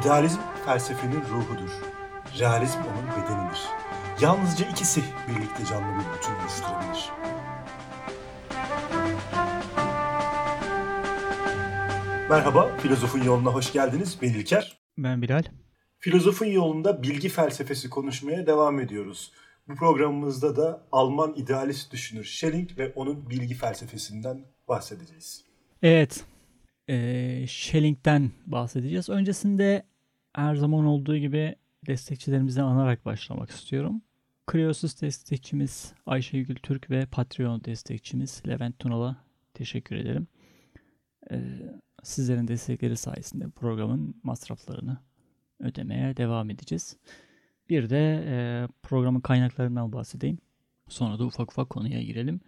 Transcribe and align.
İdealizm 0.00 0.40
felsefenin 0.64 1.20
ruhudur. 1.20 1.70
Realizm 2.38 2.78
onun 2.78 3.08
bedenidir. 3.08 3.60
Yalnızca 4.20 4.66
ikisi 4.70 5.02
birlikte 5.28 5.64
canlı 5.64 5.98
bir 5.98 6.18
bütün 6.18 6.34
oluşturabilir. 6.34 7.10
Merhaba, 12.30 12.76
Filozofun 12.76 13.22
Yoluna 13.22 13.50
hoş 13.54 13.72
geldiniz. 13.72 14.18
Ben 14.22 14.28
İlker. 14.28 14.78
Ben 14.98 15.22
Bilal. 15.22 15.42
Filozofun 15.98 16.46
Yolunda 16.46 17.02
bilgi 17.02 17.28
felsefesi 17.28 17.90
konuşmaya 17.90 18.46
devam 18.46 18.80
ediyoruz. 18.80 19.32
Bu 19.68 19.74
programımızda 19.74 20.56
da 20.56 20.86
Alman 20.92 21.34
idealist 21.36 21.92
düşünür 21.92 22.24
Schelling 22.24 22.78
ve 22.78 22.92
onun 22.96 23.30
bilgi 23.30 23.54
felsefesinden 23.54 24.44
bahsedeceğiz. 24.68 25.44
Evet, 25.82 26.24
e, 26.88 27.46
Schelling'den 27.48 28.30
bahsedeceğiz. 28.46 29.08
Öncesinde 29.08 29.82
her 30.32 30.54
zaman 30.54 30.84
olduğu 30.84 31.16
gibi 31.16 31.56
destekçilerimizi 31.86 32.62
anarak 32.62 33.04
başlamak 33.04 33.50
istiyorum. 33.50 34.02
Kriyosus 34.46 35.02
destekçimiz 35.02 35.92
Ayşegül 36.06 36.56
Türk 36.56 36.90
ve 36.90 37.06
Patreon 37.06 37.64
destekçimiz 37.64 38.42
Levent 38.48 38.78
Tunal'a 38.78 39.16
teşekkür 39.54 39.96
ederim. 39.96 40.26
Ee, 41.30 41.40
sizlerin 42.02 42.48
destekleri 42.48 42.96
sayesinde 42.96 43.48
programın 43.48 44.14
masraflarını 44.22 44.98
ödemeye 45.60 46.16
devam 46.16 46.50
edeceğiz. 46.50 46.96
Bir 47.68 47.90
de 47.90 48.24
e, 48.26 48.68
programın 48.82 49.20
kaynaklarından 49.20 49.92
bahsedeyim. 49.92 50.38
Sonra 50.88 51.18
da 51.18 51.24
ufak 51.24 51.50
ufak 51.50 51.70
konuya 51.70 52.02
girelim. 52.02 52.40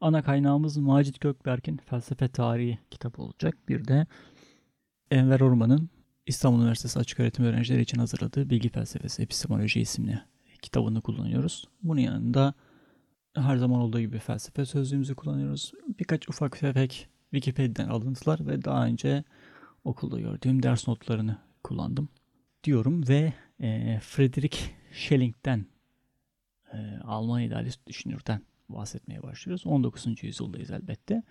Ana 0.00 0.22
kaynağımız 0.22 0.76
Macit 0.76 1.20
Gökberk'in 1.20 1.76
Felsefe 1.76 2.28
Tarihi 2.28 2.78
kitabı 2.90 3.22
olacak. 3.22 3.68
Bir 3.68 3.88
de 3.88 4.06
Enver 5.10 5.40
Orman'ın 5.40 5.90
İstanbul 6.26 6.60
Üniversitesi 6.60 6.98
Açık 6.98 7.20
Öğretim 7.20 7.44
Öğrencileri 7.44 7.82
için 7.82 7.98
hazırladığı 7.98 8.50
Bilgi 8.50 8.68
Felsefesi 8.68 9.22
Epistemoloji 9.22 9.80
isimli 9.80 10.22
kitabını 10.62 11.00
kullanıyoruz. 11.00 11.68
Bunun 11.82 12.00
yanında 12.00 12.54
her 13.34 13.56
zaman 13.56 13.80
olduğu 13.80 14.00
gibi 14.00 14.18
felsefe 14.18 14.64
sözlüğümüzü 14.64 15.14
kullanıyoruz. 15.14 15.72
Birkaç 15.98 16.28
ufak 16.28 16.58
tefek 16.58 17.08
Wikipedia'dan 17.30 17.88
alıntılar 17.88 18.46
ve 18.46 18.64
daha 18.64 18.86
önce 18.86 19.24
okulda 19.84 20.20
gördüğüm 20.20 20.62
ders 20.62 20.88
notlarını 20.88 21.38
kullandım 21.64 22.08
diyorum 22.64 23.08
ve 23.08 23.32
e, 23.60 24.00
Friedrich 24.02 24.58
Schelling'den 24.92 25.66
e, 26.72 26.98
Alman 27.04 27.42
idealist 27.42 27.86
düşünürden 27.86 28.40
bahsetmeye 28.68 29.22
başlıyoruz. 29.22 29.66
19. 29.66 30.22
yüzyıldayız 30.22 30.70
elbette. 30.70 31.22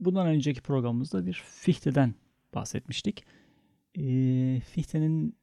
Bundan 0.00 0.26
önceki 0.26 0.60
programımızda 0.60 1.26
bir 1.26 1.42
Fichte'den 1.46 2.14
bahsetmiştik. 2.54 3.24
E, 3.94 4.02
Fichte'nin 4.60 5.36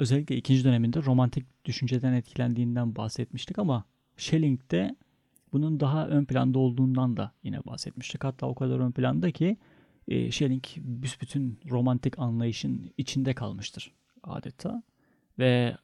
özellikle 0.00 0.36
ikinci 0.36 0.64
döneminde 0.64 1.02
romantik 1.02 1.64
düşünceden 1.64 2.12
etkilendiğinden 2.12 2.96
bahsetmiştik 2.96 3.58
ama 3.58 3.84
Schelling'de 4.16 4.96
bunun 5.52 5.80
daha 5.80 6.08
ön 6.08 6.24
planda 6.24 6.58
olduğundan 6.58 7.16
da 7.16 7.32
yine 7.42 7.64
bahsetmiştik. 7.64 8.24
Hatta 8.24 8.46
o 8.46 8.54
kadar 8.54 8.78
ön 8.78 8.92
planda 8.92 9.30
ki 9.30 9.56
e, 10.08 10.30
Schelling 10.30 10.64
büsbütün 10.76 11.60
romantik 11.70 12.18
anlayışın 12.18 12.90
içinde 12.96 13.34
kalmıştır 13.34 13.92
adeta. 14.22 14.82
Ve 15.38 15.76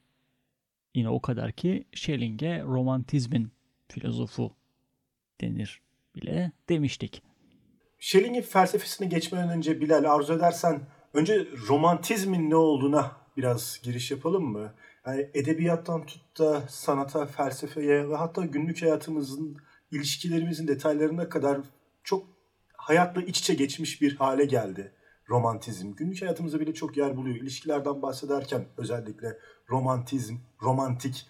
yine 0.95 1.09
o 1.09 1.21
kadar 1.21 1.53
ki 1.53 1.85
Schelling'e 1.93 2.63
romantizmin 2.63 3.53
filozofu 3.93 4.53
denir 5.41 5.83
bile 6.17 6.53
demiştik. 6.69 7.23
Schelling'in 7.99 8.43
felsefesine 8.43 9.07
geçmeden 9.07 9.49
önce 9.49 9.81
Bilal 9.81 10.05
arzu 10.05 10.35
edersen 10.35 10.81
önce 11.15 11.47
romantizmin 11.69 12.51
ne 12.51 12.57
olduğuna 12.57 13.17
biraz 13.37 13.81
giriş 13.83 14.11
yapalım 14.11 14.45
mı? 14.45 14.75
Yani 15.07 15.31
edebiyattan 15.35 16.07
tut 16.07 16.39
da 16.39 16.61
sanata, 16.69 17.27
felsefeye 17.27 18.09
ve 18.09 18.17
hatta 18.17 18.45
günlük 18.45 18.83
hayatımızın 18.83 19.57
ilişkilerimizin 19.91 20.69
detaylarına 20.69 21.29
kadar 21.29 21.61
çok 22.05 22.27
hayatla 22.77 23.23
iç 23.23 23.39
içe 23.39 23.55
geçmiş 23.55 24.03
bir 24.03 24.17
hale 24.17 24.45
geldi 24.45 24.93
romantizm. 25.29 25.95
Günlük 25.95 26.23
hayatımızda 26.23 26.61
bile 26.61 26.75
çok 26.75 26.97
yer 26.97 27.17
buluyor. 27.17 27.37
İlişkilerden 27.37 28.03
bahsederken 28.03 28.67
özellikle 28.77 29.39
romantizm, 29.71 30.37
romantik 30.63 31.27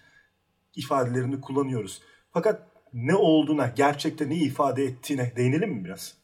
ifadelerini 0.75 1.41
kullanıyoruz. 1.41 2.01
Fakat 2.33 2.67
ne 2.93 3.15
olduğuna, 3.15 3.67
gerçekte 3.67 4.29
ne 4.29 4.35
ifade 4.35 4.83
ettiğine 4.83 5.35
değinelim 5.35 5.69
mi 5.73 5.85
biraz? 5.85 6.17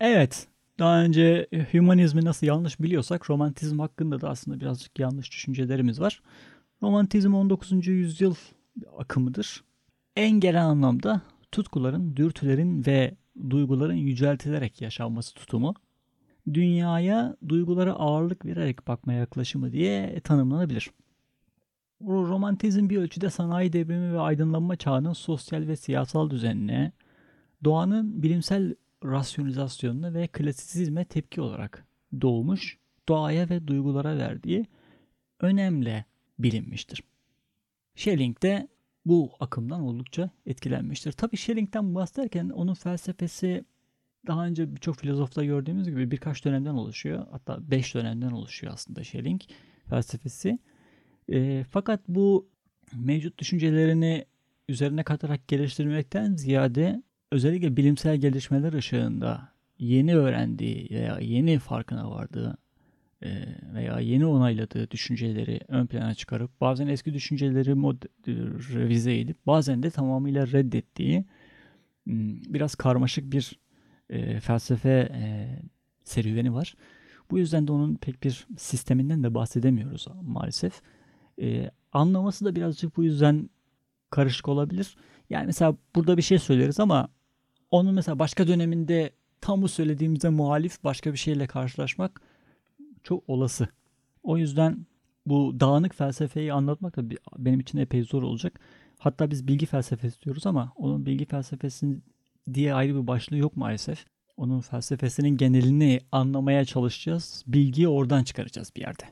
Evet. 0.00 0.46
Daha 0.78 1.02
önce 1.02 1.46
hümanizmi 1.72 2.24
nasıl 2.24 2.46
yanlış 2.46 2.80
biliyorsak 2.80 3.30
romantizm 3.30 3.78
hakkında 3.78 4.20
da 4.20 4.28
aslında 4.28 4.60
birazcık 4.60 4.98
yanlış 4.98 5.32
düşüncelerimiz 5.32 6.00
var. 6.00 6.22
Romantizm 6.82 7.34
19. 7.34 7.86
yüzyıl 7.86 8.34
akımıdır. 8.98 9.64
En 10.16 10.30
genel 10.30 10.64
anlamda 10.64 11.22
tutkuların, 11.52 12.16
dürtülerin 12.16 12.86
ve 12.86 13.14
duyguların 13.50 13.94
yüceltilerek 13.94 14.82
yaşanması 14.82 15.34
tutumu 15.34 15.74
dünyaya 16.54 17.36
duygulara 17.48 17.92
ağırlık 17.92 18.44
vererek 18.44 18.88
bakma 18.88 19.12
yaklaşımı 19.12 19.72
diye 19.72 20.20
tanımlanabilir. 20.20 20.90
Romantizm 22.02 22.88
bir 22.88 22.96
ölçüde 22.96 23.30
sanayi 23.30 23.72
devrimi 23.72 24.12
ve 24.12 24.20
aydınlanma 24.20 24.76
çağının 24.76 25.12
sosyal 25.12 25.66
ve 25.66 25.76
siyasal 25.76 26.30
düzenine, 26.30 26.92
doğanın 27.64 28.22
bilimsel 28.22 28.74
rasyonizasyonuna 29.04 30.14
ve 30.14 30.26
klasisizme 30.26 31.04
tepki 31.04 31.40
olarak 31.40 31.86
doğmuş, 32.20 32.78
doğaya 33.08 33.48
ve 33.48 33.66
duygulara 33.66 34.18
verdiği 34.18 34.66
önemle 35.40 36.04
bilinmiştir. 36.38 37.02
Schelling 37.94 38.42
de 38.42 38.68
bu 39.06 39.32
akımdan 39.40 39.80
oldukça 39.80 40.30
etkilenmiştir. 40.46 41.12
Tabi 41.12 41.36
Schelling'den 41.36 41.94
bahsederken 41.94 42.48
onun 42.48 42.74
felsefesi 42.74 43.64
daha 44.26 44.46
önce 44.46 44.74
birçok 44.76 44.96
filozofta 44.96 45.44
gördüğümüz 45.44 45.88
gibi 45.88 46.10
birkaç 46.10 46.44
dönemden 46.44 46.74
oluşuyor. 46.74 47.26
Hatta 47.30 47.70
beş 47.70 47.94
dönemden 47.94 48.30
oluşuyor 48.30 48.72
aslında 48.72 49.04
Schelling 49.04 49.40
felsefesi. 49.86 50.58
E, 51.32 51.64
fakat 51.70 52.00
bu 52.08 52.48
mevcut 52.96 53.38
düşüncelerini 53.38 54.24
üzerine 54.68 55.02
katarak 55.02 55.48
geliştirmekten 55.48 56.34
ziyade 56.34 57.02
özellikle 57.32 57.76
bilimsel 57.76 58.16
gelişmeler 58.16 58.72
ışığında 58.72 59.52
yeni 59.78 60.16
öğrendiği 60.16 60.88
veya 60.90 61.18
yeni 61.18 61.58
farkına 61.58 62.10
vardığı 62.10 62.58
veya 63.74 64.00
yeni 64.00 64.26
onayladığı 64.26 64.90
düşünceleri 64.90 65.60
ön 65.68 65.86
plana 65.86 66.14
çıkarıp 66.14 66.60
bazen 66.60 66.86
eski 66.86 67.14
düşünceleri 67.14 67.74
mod 67.74 68.02
revize 68.74 69.18
edip 69.18 69.46
bazen 69.46 69.82
de 69.82 69.90
tamamıyla 69.90 70.46
reddettiği 70.46 71.24
biraz 72.06 72.74
karmaşık 72.74 73.32
bir 73.32 73.58
e, 74.10 74.40
felsefe 74.40 75.08
e, 75.12 75.48
serüveni 76.04 76.54
var. 76.54 76.74
Bu 77.30 77.38
yüzden 77.38 77.66
de 77.68 77.72
onun 77.72 77.94
pek 77.94 78.22
bir 78.22 78.46
sisteminden 78.56 79.22
de 79.22 79.34
bahsedemiyoruz 79.34 80.06
maalesef. 80.22 80.82
E, 81.40 81.70
anlaması 81.92 82.44
da 82.44 82.56
birazcık 82.56 82.96
bu 82.96 83.04
yüzden 83.04 83.50
karışık 84.10 84.48
olabilir. 84.48 84.96
Yani 85.30 85.46
mesela 85.46 85.76
burada 85.94 86.16
bir 86.16 86.22
şey 86.22 86.38
söyleriz 86.38 86.80
ama 86.80 87.08
onun 87.70 87.94
mesela 87.94 88.18
başka 88.18 88.48
döneminde 88.48 89.10
tam 89.40 89.62
bu 89.62 89.68
söylediğimize 89.68 90.28
muhalif 90.28 90.84
başka 90.84 91.12
bir 91.12 91.18
şeyle 91.18 91.46
karşılaşmak 91.46 92.20
çok 93.02 93.28
olası. 93.28 93.68
O 94.22 94.36
yüzden 94.36 94.86
bu 95.26 95.60
dağınık 95.60 95.94
felsefeyi 95.94 96.52
anlatmak 96.52 96.96
da 96.96 97.02
benim 97.38 97.60
için 97.60 97.78
epey 97.78 98.02
zor 98.02 98.22
olacak. 98.22 98.60
Hatta 98.98 99.30
biz 99.30 99.48
bilgi 99.48 99.66
felsefesi 99.66 100.22
diyoruz 100.22 100.46
ama 100.46 100.72
onun 100.76 101.06
bilgi 101.06 101.24
felsefesinin 101.24 102.02
diye 102.54 102.74
ayrı 102.74 103.02
bir 103.02 103.06
başlığı 103.06 103.36
yok 103.36 103.56
maalesef. 103.56 104.04
Onun 104.36 104.60
felsefesinin 104.60 105.36
genelini 105.36 106.00
anlamaya 106.12 106.64
çalışacağız. 106.64 107.44
Bilgiyi 107.46 107.88
oradan 107.88 108.24
çıkaracağız 108.24 108.72
bir 108.76 108.80
yerde. 108.80 109.04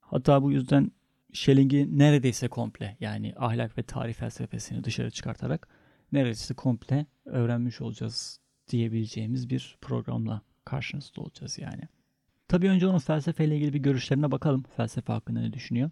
Hatta 0.00 0.42
bu 0.42 0.52
yüzden 0.52 0.90
Schelling'i 1.34 1.98
neredeyse 1.98 2.48
komple 2.48 2.96
yani 3.00 3.34
ahlak 3.36 3.78
ve 3.78 3.82
tarih 3.82 4.14
felsefesini 4.14 4.84
dışarı 4.84 5.10
çıkartarak 5.10 5.68
neredeyse 6.12 6.54
komple 6.54 7.06
öğrenmiş 7.24 7.80
olacağız 7.80 8.40
diyebileceğimiz 8.68 9.50
bir 9.50 9.76
programla 9.80 10.42
karşınızda 10.64 11.20
olacağız 11.20 11.58
yani. 11.58 11.82
Tabii 12.48 12.68
önce 12.68 12.86
onun 12.86 12.98
felsefeyle 12.98 13.56
ilgili 13.56 13.72
bir 13.72 13.78
görüşlerine 13.78 14.30
bakalım. 14.30 14.62
Felsefe 14.76 15.12
hakkında 15.12 15.40
ne 15.40 15.52
düşünüyor? 15.52 15.90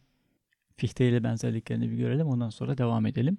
Fichte 0.76 1.08
ile 1.08 1.24
benzerliklerini 1.24 1.90
bir 1.90 1.96
görelim. 1.96 2.26
Ondan 2.26 2.50
sonra 2.50 2.78
devam 2.78 3.06
edelim. 3.06 3.38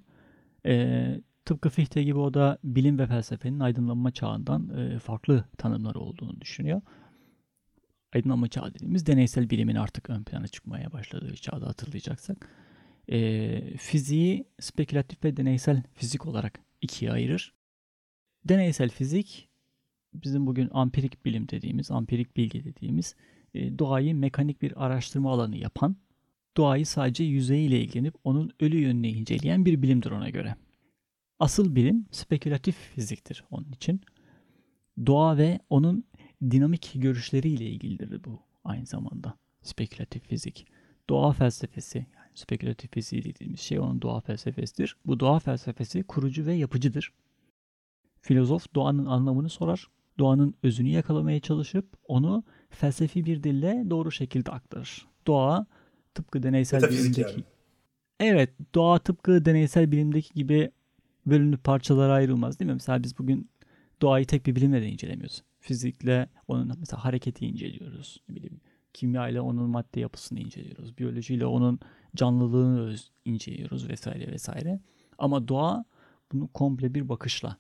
Ee, 0.65 1.21
tıpkı 1.45 1.69
Fichte 1.69 2.03
gibi 2.03 2.19
o 2.19 2.33
da 2.33 2.57
bilim 2.63 3.00
ve 3.00 3.07
felsefenin 3.07 3.59
aydınlanma 3.59 4.11
çağından 4.11 4.69
e, 4.69 5.00
farklı 5.00 5.45
tanımları 5.57 6.00
olduğunu 6.00 6.41
düşünüyor. 6.41 6.81
Aydınlanma 8.15 8.48
çağı 8.48 8.74
dediğimiz 8.74 9.06
deneysel 9.06 9.50
bilimin 9.50 9.75
artık 9.75 10.10
ön 10.10 10.24
plana 10.24 10.48
çıkmaya 10.48 10.92
başladığı 10.92 11.36
çağda 11.36 11.68
hatırlayacaksak. 11.68 12.50
E, 13.10 13.77
fiziği 13.77 14.48
spekülatif 14.60 15.24
ve 15.24 15.38
deneysel 15.38 15.83
fizik 15.94 16.25
olarak 16.25 16.60
ikiye 16.81 17.12
ayırır. 17.12 17.54
Deneysel 18.45 18.89
fizik 18.89 19.50
bizim 20.13 20.48
bugün 20.48 20.69
ampirik 20.71 21.25
bilim 21.25 21.50
dediğimiz, 21.50 21.92
ampirik 21.92 22.38
bilgi 22.38 22.63
dediğimiz 22.63 23.15
e, 23.54 23.80
doğayı 23.80 24.15
mekanik 24.15 24.62
bir 24.62 24.86
araştırma 24.86 25.31
alanı 25.31 25.57
yapan, 25.57 25.95
doğayı 26.57 26.86
sadece 26.86 27.24
yüzeyiyle 27.24 27.81
ilgilenip 27.81 28.15
onun 28.24 28.51
ölü 28.60 28.77
yönünü 28.77 29.07
inceleyen 29.07 29.65
bir 29.65 29.81
bilimdir 29.81 30.12
ona 30.12 30.30
göre. 30.30 30.56
Asıl 31.39 31.75
bilim 31.75 32.06
spekülatif 32.12 32.75
fiziktir 32.75 33.44
onun 33.51 33.71
için. 33.71 34.01
Doğa 35.06 35.38
ve 35.38 35.60
onun 35.69 36.06
dinamik 36.51 36.92
görüşleriyle 36.95 37.66
ilgilidir 37.66 38.24
bu 38.24 38.40
aynı 38.63 38.86
zamanda. 38.86 39.38
Spekülatif 39.62 40.28
fizik. 40.28 40.68
Doğa 41.10 41.34
felsefesi, 41.34 41.98
yani 41.98 42.31
spekülatif 42.36 42.92
fiziği 42.92 43.24
dediğimiz 43.24 43.60
şey 43.60 43.80
onun 43.80 44.01
doğa 44.01 44.19
felsefesidir. 44.19 44.98
Bu 45.06 45.19
doğa 45.19 45.40
felsefesi 45.40 46.04
kurucu 46.04 46.45
ve 46.45 46.54
yapıcıdır. 46.54 47.13
Filozof 48.22 48.75
doğanın 48.75 49.06
anlamını 49.06 49.50
sorar, 49.50 49.88
doğanın 50.19 50.56
özünü 50.63 50.90
yakalamaya 50.90 51.40
çalışıp 51.40 51.98
onu 52.07 52.44
felsefi 52.69 53.25
bir 53.25 53.44
dille 53.44 53.84
doğru 53.89 54.12
şekilde 54.12 54.51
aktarır. 54.51 55.07
Doğa 55.28 55.66
tıpkı 56.13 56.44
deneysel 56.44 56.81
Metafizik 56.81 57.18
bilimdeki 57.18 57.39
yani. 57.39 57.44
Evet, 58.19 58.50
doğa 58.75 59.00
tıpkı 59.00 59.46
deneysel 59.46 59.92
bilimdeki 59.92 60.34
gibi 60.34 60.72
bölünüp 61.25 61.63
parçalara 61.63 62.13
ayrılmaz 62.13 62.60
değil 62.60 62.69
mi? 62.69 62.74
Mesela 62.74 63.04
biz 63.04 63.18
bugün 63.18 63.50
doğayı 64.01 64.25
tek 64.25 64.46
bir 64.46 64.56
bilimle 64.56 64.81
de 64.81 64.88
incelemiyoruz. 64.88 65.44
Fizikle 65.63 66.30
onun 66.48 66.75
mesela 66.80 67.04
hareketi 67.04 67.45
inceliyoruz. 67.45 68.21
Ne 68.30 68.36
bileyim, 68.36 68.62
kimya 68.94 69.30
ile 69.30 69.42
onun 69.42 69.69
madde 69.69 70.00
yapısını 70.00 70.39
inceliyoruz. 70.39 70.98
Biyolojiyle 70.98 71.45
onun 71.45 71.80
canlılığını 72.15 72.95
inceliyoruz 73.25 73.89
vesaire 73.89 74.31
vesaire. 74.31 74.80
Ama 75.18 75.48
doğa 75.48 75.86
bunu 76.31 76.48
komple 76.48 76.94
bir 76.94 77.10
bakışla 77.10 77.57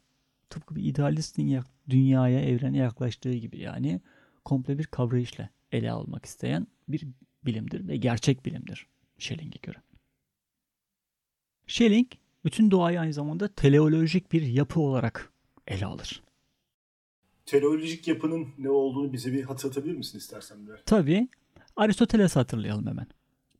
tıpkı 0.49 0.75
bir 0.75 0.83
idealistin 0.83 1.63
dünyaya, 1.89 2.39
evrene 2.39 2.77
yaklaştığı 2.77 3.33
gibi 3.33 3.59
yani 3.59 4.01
komple 4.45 4.79
bir 4.79 4.85
kavrayışla 4.85 5.49
ele 5.71 5.91
almak 5.91 6.25
isteyen 6.25 6.67
bir 6.87 7.07
bilimdir 7.45 7.87
ve 7.87 7.97
gerçek 7.97 8.45
bilimdir 8.45 8.87
Schelling'e 9.17 9.59
göre. 9.61 9.77
Schelling 11.67 12.07
bütün 12.45 12.71
doğayı 12.71 12.99
aynı 12.99 13.13
zamanda 13.13 13.47
teleolojik 13.47 14.31
bir 14.31 14.41
yapı 14.41 14.79
olarak 14.79 15.33
ele 15.67 15.85
alır. 15.85 16.23
Teleolojik 17.45 18.07
yapının 18.07 18.47
ne 18.57 18.69
olduğunu 18.69 19.13
bize 19.13 19.33
bir 19.33 19.43
hatırlatabilir 19.43 19.95
misin 19.95 20.17
istersen 20.17 20.67
birer? 20.67 20.79
Tabii 20.85 21.27
Aristoteles'i 21.75 22.39
hatırlayalım 22.39 22.87
hemen. 22.87 23.07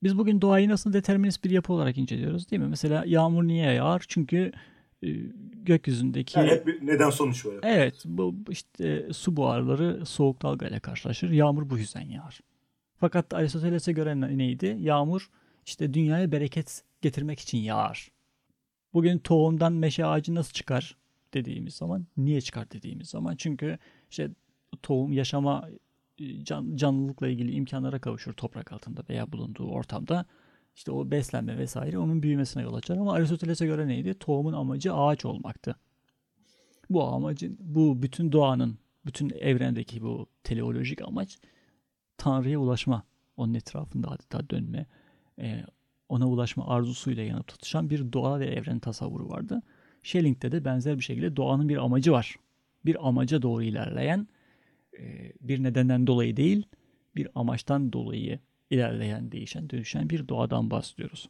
Biz 0.04 0.18
bugün 0.18 0.42
doğayı 0.42 0.70
nasıl 0.70 0.94
determinist 0.94 1.44
bir 1.44 1.50
yapı 1.50 1.74
olarak 1.74 1.98
inceliyoruz 1.98 2.52
değil 2.52 2.62
mi? 2.62 2.68
Mesela 2.68 3.04
yağmur 3.08 3.44
niye 3.44 3.72
yağar? 3.72 4.06
Çünkü 4.08 4.52
e, 5.04 5.08
gökyüzündeki 5.54 6.40
Yani 6.40 6.52
hep 6.52 6.68
bir 6.68 6.88
neden 6.88 7.10
sonuç 7.10 7.46
var. 7.46 7.56
Evet, 7.64 8.04
bu 8.06 8.36
işte 8.50 9.14
su 9.14 9.38
buharları 9.38 10.06
soğuk 10.06 10.42
dalgayla 10.42 10.80
karşılaşır. 10.80 11.30
Yağmur 11.30 11.70
bu 11.70 11.78
yüzden 11.78 12.02
yağar. 12.10 12.40
Fakat 12.98 13.34
Aristoteles'e 13.34 13.92
göre 13.92 14.22
ne- 14.22 14.38
neydi? 14.38 14.78
Yağmur 14.80 15.30
işte 15.66 15.94
dünyaya 15.94 16.32
bereket 16.32 16.84
getirmek 17.02 17.40
için 17.40 17.58
yağar. 17.58 18.12
Bugün 18.94 19.18
tohumdan 19.18 19.74
meşe 19.74 20.06
ağacı 20.06 20.36
nasıl 20.36 20.54
çıkar 20.54 20.98
dediğimiz 21.34 21.74
zaman, 21.74 22.08
niye 22.18 22.42
çıkar 22.42 22.72
dediğimiz 22.72 23.10
zaman 23.10 23.36
çünkü 23.36 23.78
işte 24.10 24.32
tohum 24.82 25.14
yaşama 25.14 25.70
e, 26.18 26.44
can, 26.44 26.76
canlılıkla 26.76 27.28
ilgili 27.28 27.52
imkanlara 27.52 28.00
kavuşur 28.00 28.34
toprak 28.34 28.72
altında 28.74 29.04
veya 29.10 29.32
bulunduğu 29.32 29.68
ortamda. 29.68 30.26
İşte 30.76 30.92
o 30.92 31.12
beslenme 31.12 31.58
vesaire 31.58 31.98
onun 31.98 32.24
büyümesine 32.24 32.64
yol 32.64 32.74
açar 32.74 32.98
ama 32.98 33.14
Aristoteles'e 33.14 33.66
göre 33.66 33.88
neydi? 33.88 34.14
Tohumun 34.20 34.54
amacı 34.54 34.94
ağaç 34.94 35.26
olmaktı. 35.26 35.76
Bu 36.90 37.04
amacın, 37.04 37.58
bu 37.60 38.02
bütün 38.02 38.32
doğanın, 38.32 38.78
bütün 39.06 39.30
evrendeki 39.30 40.02
bu 40.02 40.28
teleolojik 40.44 41.02
amaç 41.02 41.40
Tanrı'ya 42.18 42.60
ulaşma. 42.60 43.04
Onun 43.38 43.54
etrafında 43.54 44.12
adeta 44.12 44.50
dönme, 44.50 44.86
e, 45.40 45.66
ona 46.10 46.30
ulaşma 46.30 46.68
arzusuyla 46.68 47.24
yanıp 47.24 47.48
tutuşan 47.48 47.90
bir 47.90 48.14
doğa 48.14 48.40
ve 48.40 48.46
evren 48.46 48.80
tasavvuru 48.80 49.30
vardı. 49.30 49.62
Schelling'de 50.04 50.52
de 50.52 50.66
benzer 50.66 50.98
bir 50.98 51.04
şekilde 51.04 51.36
doğanın 51.36 51.70
bir 51.70 51.78
amacı 51.78 52.12
var. 52.12 52.36
Bir 52.86 53.08
amaca 53.08 53.42
doğru 53.42 53.64
ilerleyen, 53.64 54.28
e, 55.00 55.34
bir 55.42 55.64
nedenden 55.64 56.08
dolayı 56.08 56.38
değil, 56.38 56.66
bir 57.16 57.28
amaçtan 57.36 57.94
dolayı 57.94 58.40
ilerleyen, 58.70 59.32
değişen, 59.32 59.70
dönüşen 59.70 60.10
bir 60.10 60.28
doğadan 60.28 60.72
bahsediyoruz. 60.72 61.30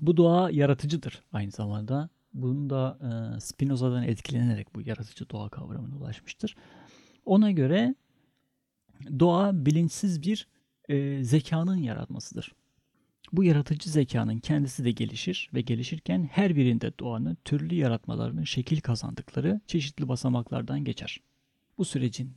Bu 0.00 0.16
doğa 0.16 0.50
yaratıcıdır 0.50 1.22
aynı 1.32 1.50
zamanda. 1.50 2.08
Bunun 2.34 2.70
da 2.70 2.98
e, 3.02 3.40
Spinoza'dan 3.40 4.02
etkilenerek 4.02 4.74
bu 4.74 4.80
yaratıcı 4.80 5.30
doğa 5.30 5.48
kavramına 5.48 5.96
ulaşmıştır. 5.96 6.56
Ona 7.24 7.50
göre 7.50 7.94
doğa 9.18 9.66
bilinçsiz 9.66 10.22
bir 10.22 10.48
e, 10.88 11.24
zekanın 11.24 11.76
yaratmasıdır. 11.76 12.54
Bu 13.32 13.44
yaratıcı 13.44 13.90
zekanın 13.90 14.38
kendisi 14.38 14.84
de 14.84 14.90
gelişir 14.90 15.50
ve 15.54 15.60
gelişirken 15.60 16.28
her 16.32 16.56
birinde 16.56 16.98
doğanın 16.98 17.38
türlü 17.44 17.74
yaratmalarının 17.74 18.44
şekil 18.44 18.80
kazandıkları 18.80 19.60
çeşitli 19.66 20.08
basamaklardan 20.08 20.84
geçer. 20.84 21.20
Bu 21.78 21.84
sürecin 21.84 22.32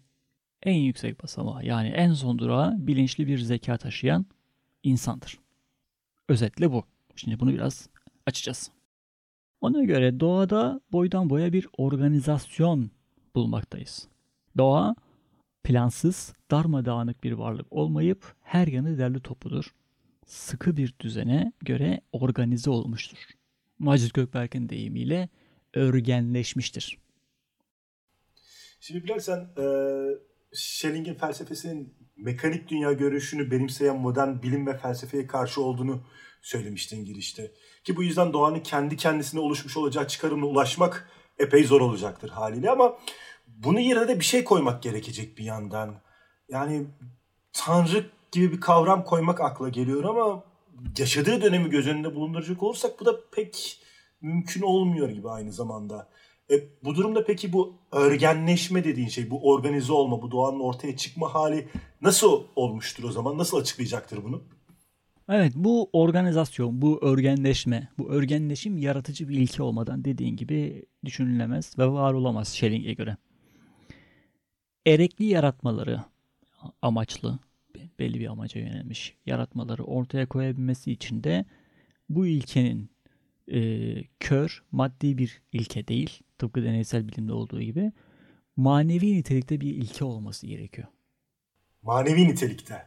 en 0.63 0.75
yüksek 0.75 1.23
basamağı 1.23 1.65
yani 1.65 1.87
en 1.87 2.13
son 2.13 2.39
durağı 2.39 2.87
bilinçli 2.87 3.27
bir 3.27 3.39
zeka 3.39 3.77
taşıyan 3.77 4.25
insandır. 4.83 5.39
Özetle 6.29 6.71
bu. 6.71 6.83
Şimdi 7.15 7.39
bunu 7.39 7.53
biraz 7.53 7.89
açacağız. 8.25 8.71
Ona 9.61 9.83
göre 9.83 10.19
doğada 10.19 10.81
boydan 10.91 11.29
boya 11.29 11.53
bir 11.53 11.67
organizasyon 11.77 12.91
bulmaktayız. 13.35 14.07
Doğa 14.57 14.95
plansız, 15.63 16.33
darmadağınık 16.51 17.23
bir 17.23 17.31
varlık 17.31 17.67
olmayıp 17.73 18.35
her 18.41 18.67
yanı 18.67 18.97
derli 18.97 19.19
topludur. 19.19 19.73
Sıkı 20.25 20.77
bir 20.77 20.93
düzene 20.99 21.51
göre 21.61 22.01
organize 22.11 22.69
olmuştur. 22.69 23.17
Macit 23.79 24.13
Gökberk'in 24.13 24.69
deyimiyle 24.69 25.29
örgenleşmiştir. 25.73 26.97
Şimdi 28.79 29.03
Bilal 29.03 29.19
sen 29.19 29.39
e, 29.39 29.65
Schelling'in 30.53 31.13
felsefesinin 31.13 31.93
mekanik 32.17 32.69
dünya 32.69 32.93
görüşünü 32.93 33.51
benimseyen 33.51 33.97
modern 33.97 34.41
bilim 34.41 34.67
ve 34.67 34.77
felsefeye 34.77 35.27
karşı 35.27 35.61
olduğunu 35.61 36.03
söylemiştin 36.41 37.05
girişte. 37.05 37.51
Ki 37.83 37.95
bu 37.95 38.03
yüzden 38.03 38.33
doğanın 38.33 38.59
kendi 38.59 38.97
kendisine 38.97 39.39
oluşmuş 39.39 39.77
olacağı 39.77 40.07
çıkarımına 40.07 40.45
ulaşmak 40.45 41.09
epey 41.39 41.63
zor 41.63 41.81
olacaktır 41.81 42.29
haliyle 42.29 42.71
ama 42.71 42.97
bunu 43.47 43.79
yerine 43.79 44.07
de 44.07 44.19
bir 44.19 44.25
şey 44.25 44.43
koymak 44.43 44.83
gerekecek 44.83 45.37
bir 45.37 45.43
yandan. 45.43 46.01
Yani 46.49 46.85
tanrı 47.53 48.09
gibi 48.33 48.51
bir 48.51 48.61
kavram 48.61 49.03
koymak 49.03 49.41
akla 49.41 49.69
geliyor 49.69 50.03
ama 50.03 50.43
yaşadığı 50.97 51.41
dönemi 51.41 51.69
göz 51.69 51.87
önünde 51.87 52.15
bulunduracak 52.15 52.63
olursak 52.63 52.99
bu 52.99 53.05
da 53.05 53.29
pek 53.31 53.81
mümkün 54.21 54.61
olmuyor 54.61 55.09
gibi 55.09 55.29
aynı 55.29 55.51
zamanda. 55.51 56.09
E, 56.51 56.55
bu 56.83 56.95
durumda 56.95 57.25
peki 57.25 57.53
bu 57.53 57.73
örgenleşme 57.91 58.83
dediğin 58.83 59.07
şey, 59.07 59.29
bu 59.29 59.49
organize 59.49 59.93
olma, 59.93 60.21
bu 60.21 60.31
doğanın 60.31 60.59
ortaya 60.59 60.97
çıkma 60.97 61.33
hali 61.33 61.67
nasıl 62.01 62.43
olmuştur 62.55 63.03
o 63.03 63.11
zaman? 63.11 63.37
Nasıl 63.37 63.57
açıklayacaktır 63.57 64.23
bunu? 64.23 64.41
Evet 65.29 65.53
bu 65.55 65.89
organizasyon, 65.93 66.81
bu 66.81 66.99
örgenleşme, 67.01 67.89
bu 67.97 68.09
örgenleşim 68.09 68.77
yaratıcı 68.77 69.29
bir 69.29 69.37
ilke 69.37 69.63
olmadan 69.63 70.05
dediğin 70.05 70.35
gibi 70.35 70.85
düşünülemez 71.05 71.79
ve 71.79 71.87
var 71.87 72.13
olamaz 72.13 72.47
Schelling'e 72.47 72.93
göre. 72.93 73.17
Erekli 74.87 75.25
yaratmaları 75.25 75.99
amaçlı, 76.81 77.39
belli 77.99 78.19
bir 78.19 78.27
amaca 78.27 78.61
yönelmiş 78.61 79.17
yaratmaları 79.25 79.83
ortaya 79.83 80.25
koyabilmesi 80.25 80.91
için 80.91 81.23
de 81.23 81.45
bu 82.09 82.27
ilkenin 82.27 82.91
e, 83.51 83.93
kör, 84.19 84.63
maddi 84.71 85.17
bir 85.17 85.41
ilke 85.51 85.87
değil, 85.87 86.19
tıpkı 86.37 86.63
deneysel 86.63 87.07
bilimde 87.07 87.33
olduğu 87.33 87.61
gibi 87.61 87.91
manevi 88.55 89.17
nitelikte 89.17 89.61
bir 89.61 89.75
ilke 89.75 90.05
olması 90.05 90.47
gerekiyor. 90.47 90.87
Manevi 91.81 92.27
nitelikte. 92.27 92.85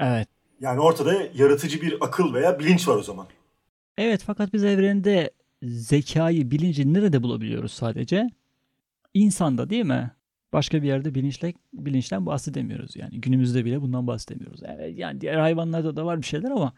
Evet. 0.00 0.28
Yani 0.60 0.80
ortada 0.80 1.14
yaratıcı 1.34 1.82
bir 1.82 1.96
akıl 2.00 2.34
veya 2.34 2.58
bilinç 2.58 2.88
var 2.88 2.96
o 2.96 3.02
zaman. 3.02 3.26
Evet 3.98 4.22
fakat 4.26 4.52
biz 4.52 4.64
evrende 4.64 5.30
zekayı, 5.62 6.50
bilinci 6.50 6.92
nerede 6.92 7.22
bulabiliyoruz 7.22 7.72
sadece? 7.72 8.30
İnsanda 9.14 9.70
değil 9.70 9.84
mi? 9.84 10.10
Başka 10.54 10.82
bir 10.82 10.86
yerde 10.86 11.14
bilinçle 11.14 11.54
bilinçten 11.72 12.26
bahsedemiyoruz 12.26 12.96
yani. 12.96 13.20
Günümüzde 13.20 13.64
bile 13.64 13.80
bundan 13.82 14.06
bahsedemiyoruz. 14.06 14.60
Evet, 14.66 14.98
yani 14.98 15.20
diğer 15.20 15.38
hayvanlarda 15.38 15.96
da 15.96 16.06
var 16.06 16.22
bir 16.22 16.26
şeyler 16.26 16.50
ama 16.50 16.72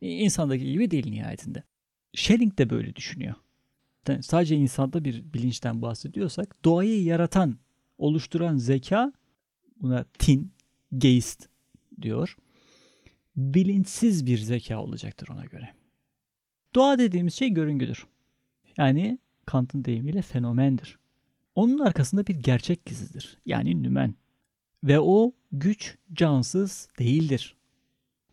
insandaki 0.00 0.72
gibi 0.72 0.90
değil 0.90 1.10
nihayetinde. 1.10 1.62
Schelling 2.14 2.58
de 2.58 2.70
böyle 2.70 2.96
düşünüyor. 2.96 3.34
Yani 4.08 4.22
sadece 4.22 4.56
insanda 4.56 5.04
bir 5.04 5.32
bilinçten 5.34 5.82
bahsediyorsak 5.82 6.64
doğayı 6.64 7.02
yaratan, 7.04 7.58
oluşturan 7.98 8.56
zeka 8.56 9.12
buna 9.80 10.04
tin, 10.18 10.52
geist 10.98 11.48
diyor. 12.02 12.36
Bilinçsiz 13.36 14.26
bir 14.26 14.38
zeka 14.38 14.82
olacaktır 14.82 15.28
ona 15.28 15.44
göre. 15.44 15.68
Doğa 16.74 16.98
dediğimiz 16.98 17.34
şey 17.34 17.50
görüngüdür. 17.50 18.06
Yani 18.76 19.18
Kant'ın 19.46 19.84
deyimiyle 19.84 20.22
fenomendir. 20.22 20.98
Onun 21.56 21.78
arkasında 21.78 22.26
bir 22.26 22.34
gerçek 22.34 22.86
gizlidir. 22.86 23.38
Yani 23.46 23.82
nümen. 23.82 24.14
Ve 24.84 25.00
o 25.00 25.32
güç 25.52 25.96
cansız 26.12 26.88
değildir. 26.98 27.56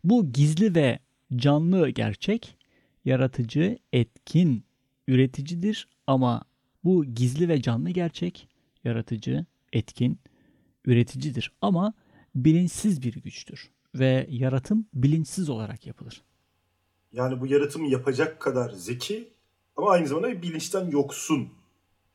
Bu 0.04 0.32
gizli 0.32 0.74
ve 0.74 0.98
canlı 1.36 1.88
gerçek 1.88 2.56
yaratıcı, 3.04 3.78
etkin, 3.92 4.64
üreticidir 5.08 5.88
ama 6.06 6.42
bu 6.84 7.04
gizli 7.04 7.48
ve 7.48 7.62
canlı 7.62 7.90
gerçek 7.90 8.48
yaratıcı, 8.84 9.46
etkin, 9.72 10.18
üreticidir 10.84 11.52
ama 11.60 11.94
bilinçsiz 12.34 13.02
bir 13.02 13.14
güçtür 13.14 13.70
ve 13.94 14.26
yaratım 14.30 14.86
bilinçsiz 14.94 15.48
olarak 15.50 15.86
yapılır. 15.86 16.22
Yani 17.12 17.40
bu 17.40 17.46
yaratımı 17.46 17.86
yapacak 17.86 18.40
kadar 18.40 18.70
zeki 18.70 19.32
ama 19.76 19.90
aynı 19.90 20.06
zamanda 20.08 20.42
bilinçten 20.42 20.90
yoksun 20.90 21.48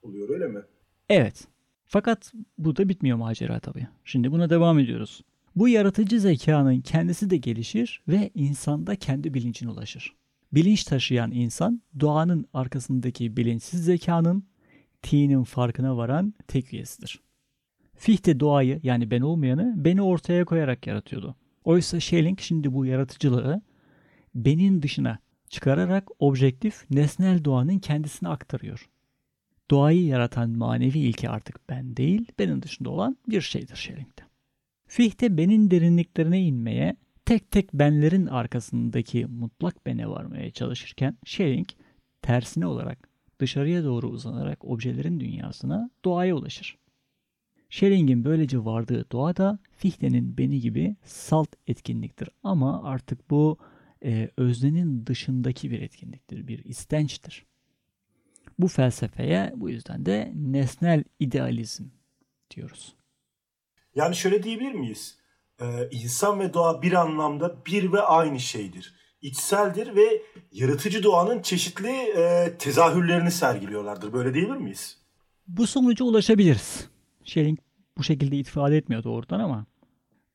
oluyor 0.01 0.29
öyle 0.29 0.47
mi? 0.47 0.61
Evet. 1.09 1.47
Fakat 1.85 2.33
bu 2.57 2.75
da 2.75 2.89
bitmiyor 2.89 3.17
macera 3.17 3.59
tabii. 3.59 3.87
Şimdi 4.05 4.31
buna 4.31 4.49
devam 4.49 4.79
ediyoruz. 4.79 5.21
Bu 5.55 5.69
yaratıcı 5.69 6.19
zekanın 6.19 6.81
kendisi 6.81 7.29
de 7.29 7.37
gelişir 7.37 8.01
ve 8.07 8.31
insanda 8.35 8.95
kendi 8.95 9.33
bilincine 9.33 9.69
ulaşır. 9.69 10.15
Bilinç 10.53 10.83
taşıyan 10.83 11.31
insan 11.31 11.81
doğanın 11.99 12.45
arkasındaki 12.53 13.37
bilinçsiz 13.37 13.85
zekanın 13.85 14.43
T'nin 15.01 15.43
farkına 15.43 15.97
varan 15.97 16.33
tek 16.47 16.73
üyesidir. 16.73 17.19
Fichte 17.95 18.39
doğayı 18.39 18.79
yani 18.83 19.11
ben 19.11 19.21
olmayanı 19.21 19.73
beni 19.77 20.01
ortaya 20.01 20.45
koyarak 20.45 20.87
yaratıyordu. 20.87 21.35
Oysa 21.63 21.99
Schelling 21.99 22.39
şimdi 22.39 22.73
bu 22.73 22.85
yaratıcılığı 22.85 23.61
benin 24.35 24.81
dışına 24.81 25.19
çıkararak 25.49 26.07
objektif 26.19 26.85
nesnel 26.91 27.45
doğanın 27.45 27.79
kendisine 27.79 28.29
aktarıyor. 28.29 28.89
Doğayı 29.71 30.05
yaratan 30.05 30.49
manevi 30.49 30.99
ilke 30.99 31.29
artık 31.29 31.69
ben 31.69 31.97
değil, 31.97 32.25
benin 32.39 32.61
dışında 32.61 32.89
olan 32.89 33.17
bir 33.27 33.41
şeydir 33.41 33.75
Schelling'de. 33.75 34.21
Fichte 34.87 35.37
benin 35.37 35.71
derinliklerine 35.71 36.41
inmeye, 36.41 36.95
tek 37.25 37.51
tek 37.51 37.73
benlerin 37.73 38.25
arkasındaki 38.25 39.25
mutlak 39.25 39.85
bene 39.85 40.09
varmaya 40.09 40.51
çalışırken 40.51 41.17
Schelling 41.25 41.67
tersine 42.21 42.65
olarak 42.65 43.09
dışarıya 43.39 43.83
doğru 43.83 44.07
uzanarak 44.07 44.65
objelerin 44.65 45.19
dünyasına, 45.19 45.89
doğaya 46.05 46.35
ulaşır. 46.35 46.77
Schelling'in 47.69 48.25
böylece 48.25 48.65
vardığı 48.65 49.11
doğa 49.11 49.37
da 49.37 49.59
Fichte'nin 49.71 50.37
beni 50.37 50.59
gibi 50.59 50.95
salt 51.03 51.49
etkinliktir 51.67 52.29
ama 52.43 52.83
artık 52.83 53.29
bu 53.29 53.57
e, 54.03 54.29
öznenin 54.37 55.05
dışındaki 55.05 55.71
bir 55.71 55.81
etkinliktir, 55.81 56.47
bir 56.47 56.65
istençtir. 56.65 57.45
Bu 58.59 58.67
felsefeye 58.67 59.53
bu 59.55 59.69
yüzden 59.69 60.05
de 60.05 60.33
nesnel 60.35 61.03
idealizm 61.19 61.83
diyoruz. 62.55 62.95
Yani 63.95 64.15
şöyle 64.15 64.43
diyebilir 64.43 64.71
miyiz? 64.71 65.17
Ee, 65.61 65.89
insan 65.91 66.39
ve 66.39 66.53
doğa 66.53 66.81
bir 66.81 66.93
anlamda 66.93 67.65
bir 67.65 67.93
ve 67.93 68.01
aynı 68.01 68.39
şeydir. 68.39 68.93
İçseldir 69.21 69.95
ve 69.95 70.21
yaratıcı 70.51 71.03
doğanın 71.03 71.41
çeşitli 71.41 71.89
e, 71.89 72.53
tezahürlerini 72.59 73.31
sergiliyorlardır. 73.31 74.13
Böyle 74.13 74.33
diyebilir 74.33 74.57
miyiz? 74.57 74.97
Bu 75.47 75.67
sonuca 75.67 76.05
ulaşabiliriz. 76.05 76.89
Schelling 77.23 77.59
bu 77.97 78.03
şekilde 78.03 78.37
ifade 78.37 78.77
etmiyor 78.77 79.03
doğrudan 79.03 79.39
ama 79.39 79.65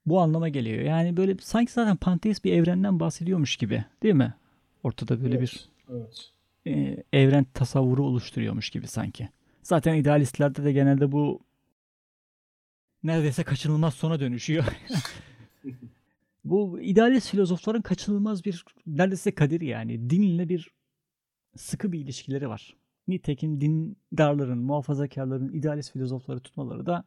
bu 0.07 0.21
anlama 0.21 0.49
geliyor. 0.49 0.83
Yani 0.83 1.16
böyle 1.16 1.37
sanki 1.40 1.73
zaten 1.73 1.97
panteist 1.97 2.45
bir 2.45 2.52
evrenden 2.52 3.00
bahsediyormuş 3.00 3.57
gibi 3.57 3.85
değil 4.02 4.14
mi? 4.14 4.35
Ortada 4.83 5.23
böyle 5.23 5.37
evet, 5.37 5.43
bir 5.43 5.69
evet. 5.93 6.34
E, 6.66 7.02
evren 7.12 7.44
tasavvuru 7.44 8.04
oluşturuyormuş 8.04 8.71
gibi 8.71 8.87
sanki. 8.87 9.28
Zaten 9.62 9.94
idealistlerde 9.94 10.64
de 10.64 10.73
genelde 10.73 11.12
bu 11.12 11.40
neredeyse 13.02 13.42
kaçınılmaz 13.42 13.94
sona 13.94 14.21
dönüşüyor. 14.21 14.64
bu 16.44 16.80
idealist 16.80 17.30
filozofların 17.30 17.83
kaçınılmaz 17.83 18.44
bir 18.44 18.64
neredeyse 18.87 19.35
kadir 19.35 19.61
yani. 19.61 20.11
Dinle 20.11 20.49
bir 20.49 20.71
sıkı 21.56 21.92
bir 21.92 22.00
ilişkileri 22.00 22.49
var. 22.49 22.76
Nitekim 23.09 23.61
dindarların, 23.61 24.59
muhafazakarların 24.59 25.52
idealist 25.52 25.92
filozofları 25.92 26.40
tutmaları 26.40 26.87
da 26.87 27.04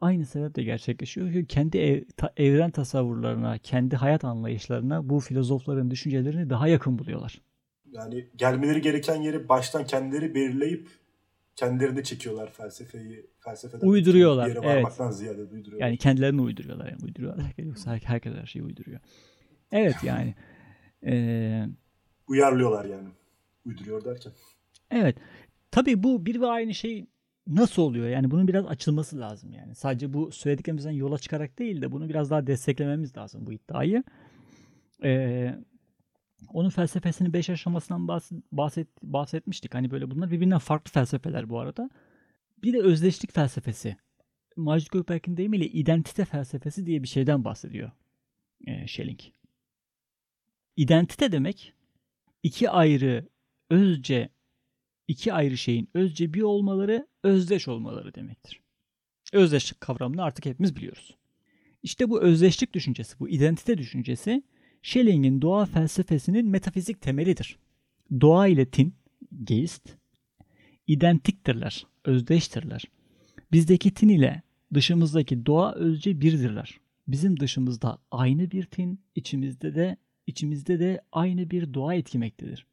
aynı 0.00 0.26
sebeple 0.26 0.62
gerçekleşiyor. 0.62 1.26
Çünkü 1.32 1.46
kendi 1.46 1.78
ev, 1.78 2.04
ta, 2.16 2.32
evren 2.36 2.70
tasavvurlarına, 2.70 3.58
kendi 3.58 3.96
hayat 3.96 4.24
anlayışlarına 4.24 5.08
bu 5.08 5.20
filozofların 5.20 5.90
düşüncelerini 5.90 6.50
daha 6.50 6.68
yakın 6.68 6.98
buluyorlar. 6.98 7.40
Yani 7.92 8.28
gelmeleri 8.36 8.80
gereken 8.80 9.22
yeri 9.22 9.48
baştan 9.48 9.86
kendileri 9.86 10.34
belirleyip 10.34 10.88
kendilerini 11.56 12.04
çekiyorlar 12.04 12.50
felsefeyi. 12.52 13.26
Felsefeden 13.38 13.86
uyduruyorlar. 13.86 14.48
Yere 14.48 14.58
varmaktan 14.58 15.06
evet. 15.06 15.16
ziyade 15.16 15.42
uyduruyorlar. 15.42 15.86
Yani 15.86 15.96
kendilerini 15.96 16.40
uyduruyorlar. 16.40 16.88
Yani 16.88 17.04
uyduruyorlar. 17.04 17.52
Yoksa 17.58 17.98
herkes 18.04 18.34
her 18.34 18.46
şeyi 18.46 18.62
uyduruyor. 18.62 19.00
Evet 19.72 19.96
yani. 20.02 20.34
Ee, 21.06 21.64
Uyarlıyorlar 22.28 22.84
yani. 22.84 23.08
Uyduruyor 23.64 24.04
derken. 24.04 24.32
Evet. 24.90 25.16
Tabii 25.70 26.02
bu 26.02 26.26
bir 26.26 26.40
ve 26.40 26.46
aynı 26.46 26.74
şey 26.74 27.06
nasıl 27.46 27.82
oluyor? 27.82 28.08
Yani 28.08 28.30
bunun 28.30 28.48
biraz 28.48 28.66
açılması 28.66 29.20
lazım 29.20 29.52
yani. 29.52 29.74
Sadece 29.74 30.12
bu 30.12 30.32
söylediklerimizden 30.32 30.90
yola 30.90 31.18
çıkarak 31.18 31.58
değil 31.58 31.82
de 31.82 31.92
bunu 31.92 32.08
biraz 32.08 32.30
daha 32.30 32.46
desteklememiz 32.46 33.16
lazım 33.16 33.46
bu 33.46 33.52
iddiayı. 33.52 34.04
Ee, 35.04 35.54
onun 36.48 36.70
felsefesinin 36.70 37.32
beş 37.32 37.50
aşamasından 37.50 38.08
bahset, 38.08 38.52
bahset, 38.52 38.88
bahsetmiştik. 39.02 39.74
Hani 39.74 39.90
böyle 39.90 40.10
bunlar 40.10 40.30
birbirinden 40.30 40.58
farklı 40.58 40.92
felsefeler 40.92 41.48
bu 41.48 41.60
arada. 41.60 41.90
Bir 42.62 42.72
de 42.72 42.82
özdeşlik 42.82 43.34
felsefesi. 43.34 43.96
Macit 44.56 44.90
Gökberk'in 44.90 45.36
deyimiyle 45.36 45.66
identite 45.66 46.24
felsefesi 46.24 46.86
diye 46.86 47.02
bir 47.02 47.08
şeyden 47.08 47.44
bahsediyor 47.44 47.90
e, 48.66 48.86
Schelling. 48.86 49.20
İdentite 50.76 51.32
demek 51.32 51.72
iki 52.42 52.70
ayrı 52.70 53.28
özce 53.70 54.28
iki 55.08 55.32
ayrı 55.32 55.56
şeyin 55.56 55.88
özce 55.94 56.34
bir 56.34 56.42
olmaları, 56.42 57.06
özdeş 57.22 57.68
olmaları 57.68 58.14
demektir. 58.14 58.60
Özdeşlik 59.32 59.80
kavramını 59.80 60.22
artık 60.22 60.46
hepimiz 60.46 60.76
biliyoruz. 60.76 61.16
İşte 61.82 62.10
bu 62.10 62.22
özdeşlik 62.22 62.72
düşüncesi, 62.72 63.20
bu 63.20 63.28
identite 63.28 63.78
düşüncesi 63.78 64.42
Schelling'in 64.82 65.42
doğa 65.42 65.66
felsefesinin 65.66 66.48
metafizik 66.48 67.00
temelidir. 67.00 67.58
Doğa 68.20 68.46
ile 68.46 68.66
tin, 68.66 68.94
geist, 69.44 69.96
identiktirler, 70.86 71.86
özdeştirler. 72.04 72.84
Bizdeki 73.52 73.94
tin 73.94 74.08
ile 74.08 74.42
dışımızdaki 74.74 75.46
doğa 75.46 75.72
özce 75.72 76.20
birdirler. 76.20 76.80
Bizim 77.08 77.40
dışımızda 77.40 77.98
aynı 78.10 78.50
bir 78.50 78.64
tin, 78.64 79.00
içimizde 79.14 79.74
de 79.74 79.96
içimizde 80.26 80.80
de 80.80 81.00
aynı 81.12 81.50
bir 81.50 81.74
doğa 81.74 81.94
etkimektedir. 81.94 82.66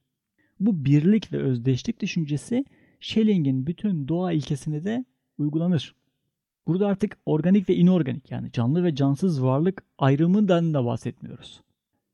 Bu 0.59 0.85
birlik 0.85 1.33
ve 1.33 1.37
özdeşlik 1.37 2.01
düşüncesi 2.01 2.65
Schelling'in 2.99 3.67
bütün 3.67 4.07
doğa 4.07 4.31
ilkesine 4.31 4.83
de 4.83 5.05
uygulanır. 5.37 5.95
Burada 6.67 6.87
artık 6.87 7.17
organik 7.25 7.69
ve 7.69 7.75
inorganik 7.75 8.31
yani 8.31 8.51
canlı 8.51 8.83
ve 8.83 8.95
cansız 8.95 9.43
varlık 9.43 9.83
ayrımından 9.97 10.73
da 10.73 10.85
bahsetmiyoruz. 10.85 11.61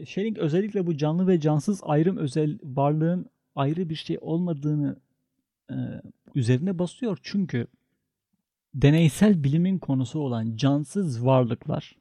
Schelling 0.05 0.37
özellikle 0.37 0.87
bu 0.87 0.97
canlı 0.97 1.27
ve 1.27 1.39
cansız 1.39 1.81
ayrım 1.83 2.17
özel 2.17 2.59
varlığın 2.63 3.25
ayrı 3.55 3.89
bir 3.89 3.95
şey 3.95 4.17
olmadığını 4.21 4.95
e, 5.69 5.75
üzerine 6.35 6.79
basıyor. 6.79 7.17
Çünkü 7.23 7.67
deneysel 8.73 9.43
bilimin 9.43 9.79
konusu 9.79 10.19
olan 10.19 10.55
cansız 10.55 11.25
varlıklar 11.25 11.95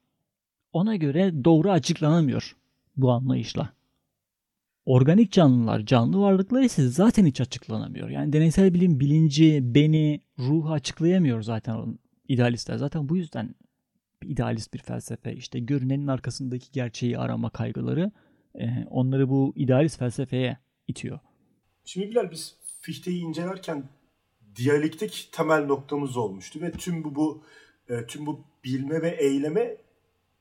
ona 0.73 0.97
göre 0.97 1.45
doğru 1.45 1.71
açıklanamıyor 1.71 2.57
bu 2.97 3.11
anlayışla. 3.11 3.73
Organik 4.87 5.33
canlılar, 5.33 5.81
canlı 5.81 6.21
varlıklar 6.21 6.63
ise 6.63 6.89
zaten 6.89 7.27
hiç 7.27 7.41
açıklanamıyor. 7.41 8.09
Yani 8.09 8.33
deneysel 8.33 8.75
bilim 8.75 9.01
bilinci, 9.01 9.75
beni, 9.75 10.21
ruhu 10.39 10.73
açıklayamıyor 10.73 11.43
zaten 11.43 11.99
idealistler. 12.29 12.77
Zaten 12.77 13.09
bu 13.09 13.17
yüzden 13.17 13.55
idealist 14.23 14.75
bir 14.75 14.79
felsefe, 14.79 15.33
işte 15.35 15.59
görünenin 15.59 16.07
arkasındaki 16.07 16.73
gerçeği 16.73 17.19
arama 17.19 17.51
kaygıları 17.51 18.11
e, 18.55 18.87
onları 18.91 19.29
bu 19.29 19.53
idealist 19.57 19.99
felsefeye 19.99 20.59
itiyor. 20.89 21.19
Şimdi 21.85 22.11
Bilal 22.11 22.31
biz 22.31 22.57
Fichte'yi 22.81 23.21
incelerken 23.21 23.89
diyalektik 24.57 25.29
temel 25.33 25.65
noktamız 25.65 26.17
olmuştu 26.17 26.61
ve 26.61 26.73
tüm 26.73 27.05
bu 27.05 27.15
bu 27.15 27.45
e, 27.89 28.07
tüm 28.07 28.27
bu 28.27 28.45
bilme 28.65 29.03
ve 29.03 29.09
eyleme 29.09 29.77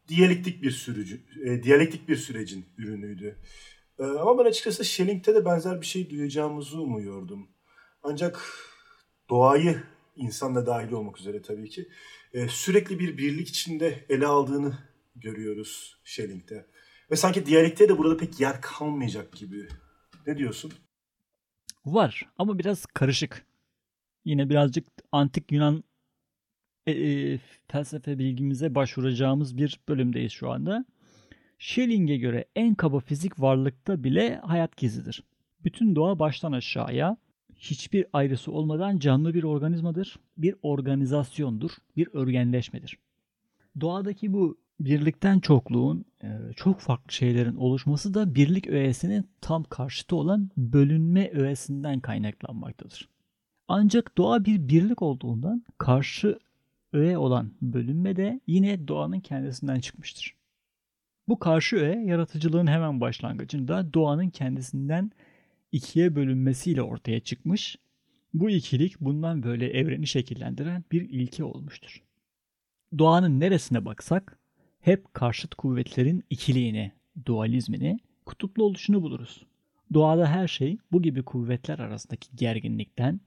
diyalektik 0.07 0.63
bir 0.63 0.71
sürücü 0.71 1.21
e, 1.45 1.63
diyalektik 1.63 2.09
bir 2.09 2.15
sürecin 2.15 2.65
ürünüydü. 2.77 3.37
E, 3.99 4.03
ama 4.03 4.37
ben 4.37 4.49
açıkçası 4.49 4.85
Schelling'te 4.85 5.35
de 5.35 5.45
benzer 5.45 5.81
bir 5.81 5.85
şey 5.85 6.09
duyacağımızı 6.09 6.81
umuyordum. 6.81 7.47
Ancak 8.03 8.41
doğayı 9.29 9.83
insan 10.15 10.55
da 10.55 10.65
dahil 10.65 10.91
olmak 10.91 11.19
üzere 11.19 11.41
tabii 11.41 11.69
ki 11.69 11.89
e, 12.33 12.47
sürekli 12.47 12.99
bir 12.99 13.17
birlik 13.17 13.49
içinde 13.49 14.05
ele 14.09 14.27
aldığını 14.27 14.77
görüyoruz 15.15 15.97
Schelling'de. 16.03 16.65
Ve 17.11 17.15
sanki 17.15 17.45
diyalekte 17.45 17.89
de 17.89 17.97
burada 17.97 18.17
pek 18.17 18.39
yer 18.39 18.61
kalmayacak 18.61 19.33
gibi. 19.33 19.67
Ne 20.27 20.37
diyorsun? 20.37 20.73
Var 21.85 22.29
ama 22.37 22.59
biraz 22.59 22.85
karışık. 22.85 23.45
Yine 24.25 24.49
birazcık 24.49 24.87
antik 25.11 25.51
Yunan 25.51 25.83
e, 26.87 26.91
e, 26.91 27.39
felsefe 27.67 28.19
bilgimize 28.19 28.75
başvuracağımız 28.75 29.57
bir 29.57 29.79
bölümdeyiz 29.89 30.31
şu 30.31 30.51
anda. 30.51 30.85
Schelling'e 31.59 32.17
göre 32.17 32.45
en 32.55 32.75
kaba 32.75 32.99
fizik 32.99 33.41
varlıkta 33.41 34.03
bile 34.03 34.35
hayat 34.35 34.77
gizlidir. 34.77 35.23
Bütün 35.63 35.95
doğa 35.95 36.19
baştan 36.19 36.51
aşağıya 36.51 37.17
hiçbir 37.59 38.05
ayrısı 38.13 38.51
olmadan 38.51 38.99
canlı 38.99 39.33
bir 39.33 39.43
organizmadır, 39.43 40.19
bir 40.37 40.55
organizasyondur, 40.61 41.71
bir 41.97 42.09
örgenleşmedir. 42.13 42.97
Doğadaki 43.81 44.33
bu 44.33 44.57
birlikten 44.79 45.39
çokluğun, 45.39 46.05
e, 46.23 46.27
çok 46.55 46.79
farklı 46.79 47.13
şeylerin 47.13 47.55
oluşması 47.55 48.13
da 48.13 48.35
birlik 48.35 48.67
öğesinin 48.67 49.29
tam 49.41 49.63
karşıtı 49.63 50.15
olan 50.15 50.49
bölünme 50.57 51.29
öğesinden 51.31 51.99
kaynaklanmaktadır. 51.99 53.09
Ancak 53.67 54.17
doğa 54.17 54.45
bir 54.45 54.67
birlik 54.67 55.01
olduğundan 55.01 55.63
karşı 55.77 56.39
öğe 56.93 57.17
olan 57.17 57.51
bölünme 57.61 58.15
de 58.15 58.39
yine 58.47 58.87
doğanın 58.87 59.19
kendisinden 59.19 59.79
çıkmıştır. 59.79 60.35
Bu 61.27 61.39
karşı 61.39 61.75
öğe 61.75 62.03
yaratıcılığın 62.05 62.67
hemen 62.67 63.01
başlangıcında 63.01 63.93
doğanın 63.93 64.29
kendisinden 64.29 65.11
ikiye 65.71 66.15
bölünmesiyle 66.15 66.81
ortaya 66.81 67.19
çıkmış. 67.19 67.75
Bu 68.33 68.49
ikilik 68.49 68.99
bundan 69.01 69.43
böyle 69.43 69.69
evreni 69.69 70.07
şekillendiren 70.07 70.83
bir 70.91 71.09
ilke 71.09 71.43
olmuştur. 71.43 72.03
Doğanın 72.97 73.39
neresine 73.39 73.85
baksak 73.85 74.39
hep 74.79 75.13
karşıt 75.13 75.55
kuvvetlerin 75.55 76.23
ikiliğini, 76.29 76.91
dualizmini, 77.25 77.99
kutuplu 78.25 78.63
oluşunu 78.63 79.01
buluruz. 79.01 79.45
Doğada 79.93 80.27
her 80.27 80.47
şey 80.47 80.77
bu 80.91 81.01
gibi 81.01 81.23
kuvvetler 81.23 81.79
arasındaki 81.79 82.35
gerginlikten, 82.35 83.19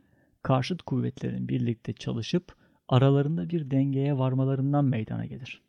karşıt 0.42 0.82
kuvvetlerin 0.82 1.48
birlikte 1.48 1.92
çalışıp 1.92 2.56
aralarında 2.88 3.50
bir 3.50 3.70
dengeye 3.70 4.18
varmalarından 4.18 4.84
meydana 4.84 5.26
gelir. 5.26 5.62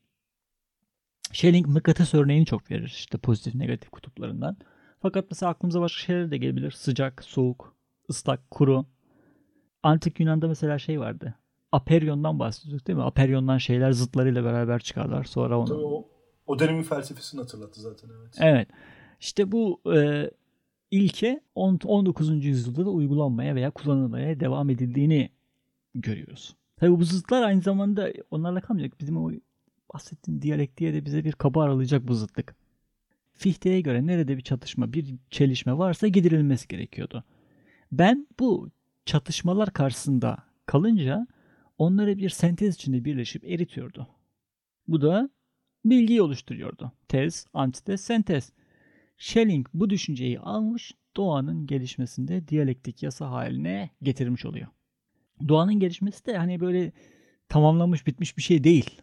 Schelling 1.31 1.67
mıknatıs 1.67 2.13
örneğini 2.13 2.45
çok 2.45 2.71
verir 2.71 2.85
işte 2.85 3.17
pozitif 3.17 3.55
negatif 3.55 3.89
kutuplarından. 3.89 4.57
Fakat 5.03 5.25
mesela 5.31 5.49
aklımıza 5.49 5.81
başka 5.81 6.01
şeyler 6.01 6.31
de 6.31 6.37
gelebilir. 6.37 6.71
Sıcak, 6.71 7.23
soğuk, 7.23 7.75
ıslak, 8.09 8.51
kuru. 8.51 8.85
Antik 9.83 10.19
Yunan'da 10.19 10.47
mesela 10.47 10.79
şey 10.79 10.99
vardı. 10.99 11.35
Aperyon'dan 11.71 12.39
bahsediyorduk 12.39 12.87
değil 12.87 12.97
mi? 12.97 13.03
Aperyon'dan 13.03 13.57
şeyler 13.57 13.91
zıtlarıyla 13.91 14.43
beraber 14.43 14.79
çıkarlar. 14.79 15.23
Sonra 15.23 15.59
onu... 15.59 15.67
Tabii 15.67 15.85
o, 15.85 16.07
o 16.47 16.59
dönemin 16.59 16.83
felsefesini 16.83 17.41
hatırlattı 17.41 17.81
zaten 17.81 18.09
evet. 18.19 18.37
Evet. 18.39 18.67
İşte 19.19 19.51
bu 19.51 19.81
e, 19.95 20.29
ilke 20.91 21.41
19. 21.55 22.45
yüzyılda 22.45 22.85
da 22.85 22.89
uygulanmaya 22.89 23.55
veya 23.55 23.71
kullanılmaya 23.71 24.39
devam 24.39 24.69
edildiğini 24.69 25.29
görüyoruz. 25.95 26.55
Tabii 26.77 26.99
bu 26.99 27.03
zıtlar 27.03 27.43
aynı 27.43 27.61
zamanda 27.61 28.13
onlarla 28.31 28.61
kalmayacak. 28.61 28.99
Bizim 28.99 29.17
o 29.17 29.31
bahsettiğim 29.93 30.41
diyalektiğe 30.41 30.93
de 30.93 31.05
bize 31.05 31.23
bir 31.23 31.31
kapı 31.31 31.59
aralayacak 31.59 32.07
bu 32.07 32.13
zıtlık. 32.13 32.62
Fichte'ye 33.33 33.81
göre 33.81 34.07
nerede 34.07 34.37
bir 34.37 34.41
çatışma, 34.41 34.93
bir 34.93 35.15
çelişme 35.31 35.77
varsa 35.77 36.07
giderilmesi 36.07 36.67
gerekiyordu. 36.67 37.23
Ben 37.91 38.27
bu 38.39 38.69
çatışmalar 39.05 39.73
karşısında 39.73 40.37
kalınca 40.65 41.27
onları 41.77 42.17
bir 42.17 42.29
sentez 42.29 42.75
içinde 42.75 43.05
birleşip 43.05 43.45
eritiyordu. 43.45 44.07
Bu 44.87 45.01
da 45.01 45.29
bilgiyi 45.85 46.21
oluşturuyordu. 46.21 46.91
Tez, 47.07 47.47
antitez, 47.53 48.01
sentez. 48.01 48.51
Schelling 49.17 49.67
bu 49.73 49.89
düşünceyi 49.89 50.39
almış, 50.39 50.91
doğanın 51.15 51.67
gelişmesinde 51.67 52.47
diyalektik 52.47 53.03
yasa 53.03 53.31
haline 53.31 53.89
getirmiş 54.01 54.45
oluyor. 54.45 54.67
Doğanın 55.47 55.79
gelişmesi 55.79 56.25
de 56.25 56.37
hani 56.37 56.59
böyle 56.59 56.91
tamamlanmış 57.49 58.07
bitmiş 58.07 58.37
bir 58.37 58.41
şey 58.41 58.63
değil 58.63 59.01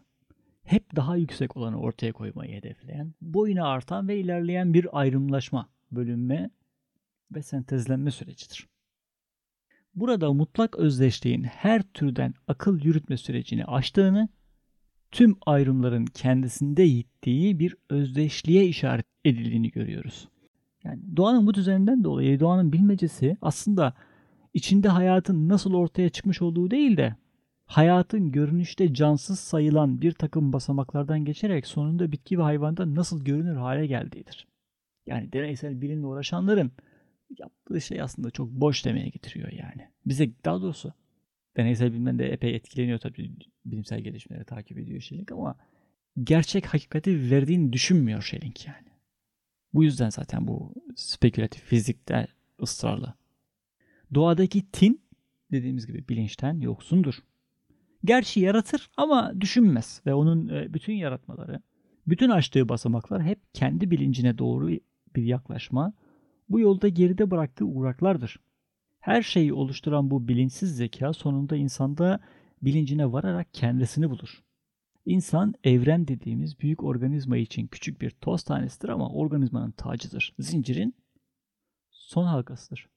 hep 0.71 0.95
daha 0.95 1.15
yüksek 1.15 1.57
olanı 1.57 1.79
ortaya 1.79 2.13
koymayı 2.13 2.55
hedefleyen, 2.55 3.13
boyuna 3.21 3.67
artan 3.67 4.07
ve 4.07 4.19
ilerleyen 4.19 4.73
bir 4.73 4.99
ayrımlaşma, 4.99 5.69
bölünme 5.91 6.49
ve 7.31 7.43
sentezlenme 7.43 8.11
sürecidir. 8.11 8.67
Burada 9.95 10.33
mutlak 10.33 10.75
özdeşliğin 10.75 11.43
her 11.43 11.81
türden 11.81 12.33
akıl 12.47 12.81
yürütme 12.81 13.17
sürecini 13.17 13.65
aştığını, 13.65 14.29
tüm 15.11 15.37
ayrımların 15.45 16.05
kendisinde 16.05 16.83
yittiği 16.83 17.59
bir 17.59 17.75
özdeşliğe 17.89 18.65
işaret 18.65 19.05
edildiğini 19.25 19.71
görüyoruz. 19.71 20.27
Yani 20.83 21.01
doğanın 21.15 21.47
bu 21.47 21.53
düzeninden 21.53 22.03
dolayı 22.03 22.39
doğanın 22.39 22.73
bilmecesi 22.73 23.37
aslında 23.41 23.93
içinde 24.53 24.87
hayatın 24.89 25.49
nasıl 25.49 25.73
ortaya 25.73 26.09
çıkmış 26.09 26.41
olduğu 26.41 26.71
değil 26.71 26.97
de 26.97 27.15
hayatın 27.71 28.31
görünüşte 28.31 28.93
cansız 28.93 29.39
sayılan 29.39 30.01
bir 30.01 30.11
takım 30.11 30.53
basamaklardan 30.53 31.25
geçerek 31.25 31.67
sonunda 31.67 32.11
bitki 32.11 32.39
ve 32.39 32.41
hayvanda 32.41 32.95
nasıl 32.95 33.25
görünür 33.25 33.55
hale 33.55 33.87
geldiğidir. 33.87 34.47
Yani 35.05 35.33
deneysel 35.33 35.81
bilimle 35.81 36.05
uğraşanların 36.05 36.71
yaptığı 37.39 37.81
şey 37.81 38.01
aslında 38.01 38.31
çok 38.31 38.49
boş 38.49 38.85
demeye 38.85 39.09
getiriyor 39.09 39.51
yani. 39.51 39.89
Bize 40.05 40.29
daha 40.45 40.61
doğrusu 40.61 40.93
deneysel 41.57 41.91
bilimden 41.93 42.19
de 42.19 42.29
epey 42.29 42.55
etkileniyor 42.55 42.99
tabii 42.99 43.31
bilimsel 43.65 44.01
gelişmeleri 44.01 44.45
takip 44.45 44.77
ediyor 44.77 45.01
Schelling 45.01 45.31
ama 45.31 45.55
gerçek 46.23 46.65
hakikati 46.65 47.31
verdiğini 47.31 47.73
düşünmüyor 47.73 48.21
Schelling 48.21 48.55
yani. 48.67 48.87
Bu 49.73 49.83
yüzden 49.83 50.09
zaten 50.09 50.47
bu 50.47 50.73
spekülatif 50.95 51.63
fizikte 51.63 52.27
ısrarlı. 52.61 53.13
Doğadaki 54.13 54.71
tin 54.71 55.01
dediğimiz 55.51 55.87
gibi 55.87 56.07
bilinçten 56.09 56.59
yoksundur. 56.59 57.15
Gerçi 58.03 58.39
yaratır 58.39 58.89
ama 58.97 59.33
düşünmez 59.41 60.01
ve 60.05 60.13
onun 60.13 60.47
e, 60.47 60.73
bütün 60.73 60.93
yaratmaları, 60.93 61.61
bütün 62.07 62.29
açtığı 62.29 62.69
basamaklar 62.69 63.23
hep 63.23 63.53
kendi 63.53 63.91
bilincine 63.91 64.37
doğru 64.37 64.69
bir 65.15 65.23
yaklaşma, 65.23 65.93
bu 66.49 66.59
yolda 66.59 66.87
geride 66.87 67.31
bıraktığı 67.31 67.65
uğraklardır. 67.65 68.39
Her 68.99 69.21
şeyi 69.21 69.53
oluşturan 69.53 70.11
bu 70.11 70.27
bilinçsiz 70.27 70.75
zeka 70.75 71.13
sonunda 71.13 71.55
insanda 71.55 72.19
bilincine 72.61 73.11
vararak 73.11 73.53
kendisini 73.53 74.09
bulur. 74.09 74.43
İnsan 75.05 75.53
evren 75.63 76.07
dediğimiz 76.07 76.59
büyük 76.59 76.83
organizma 76.83 77.37
için 77.37 77.67
küçük 77.67 78.01
bir 78.01 78.09
toz 78.09 78.43
tanesidir 78.43 78.89
ama 78.89 79.09
organizmanın 79.09 79.71
tacıdır. 79.71 80.35
Zincirin 80.39 80.95
son 81.89 82.25
halkasıdır. 82.25 82.89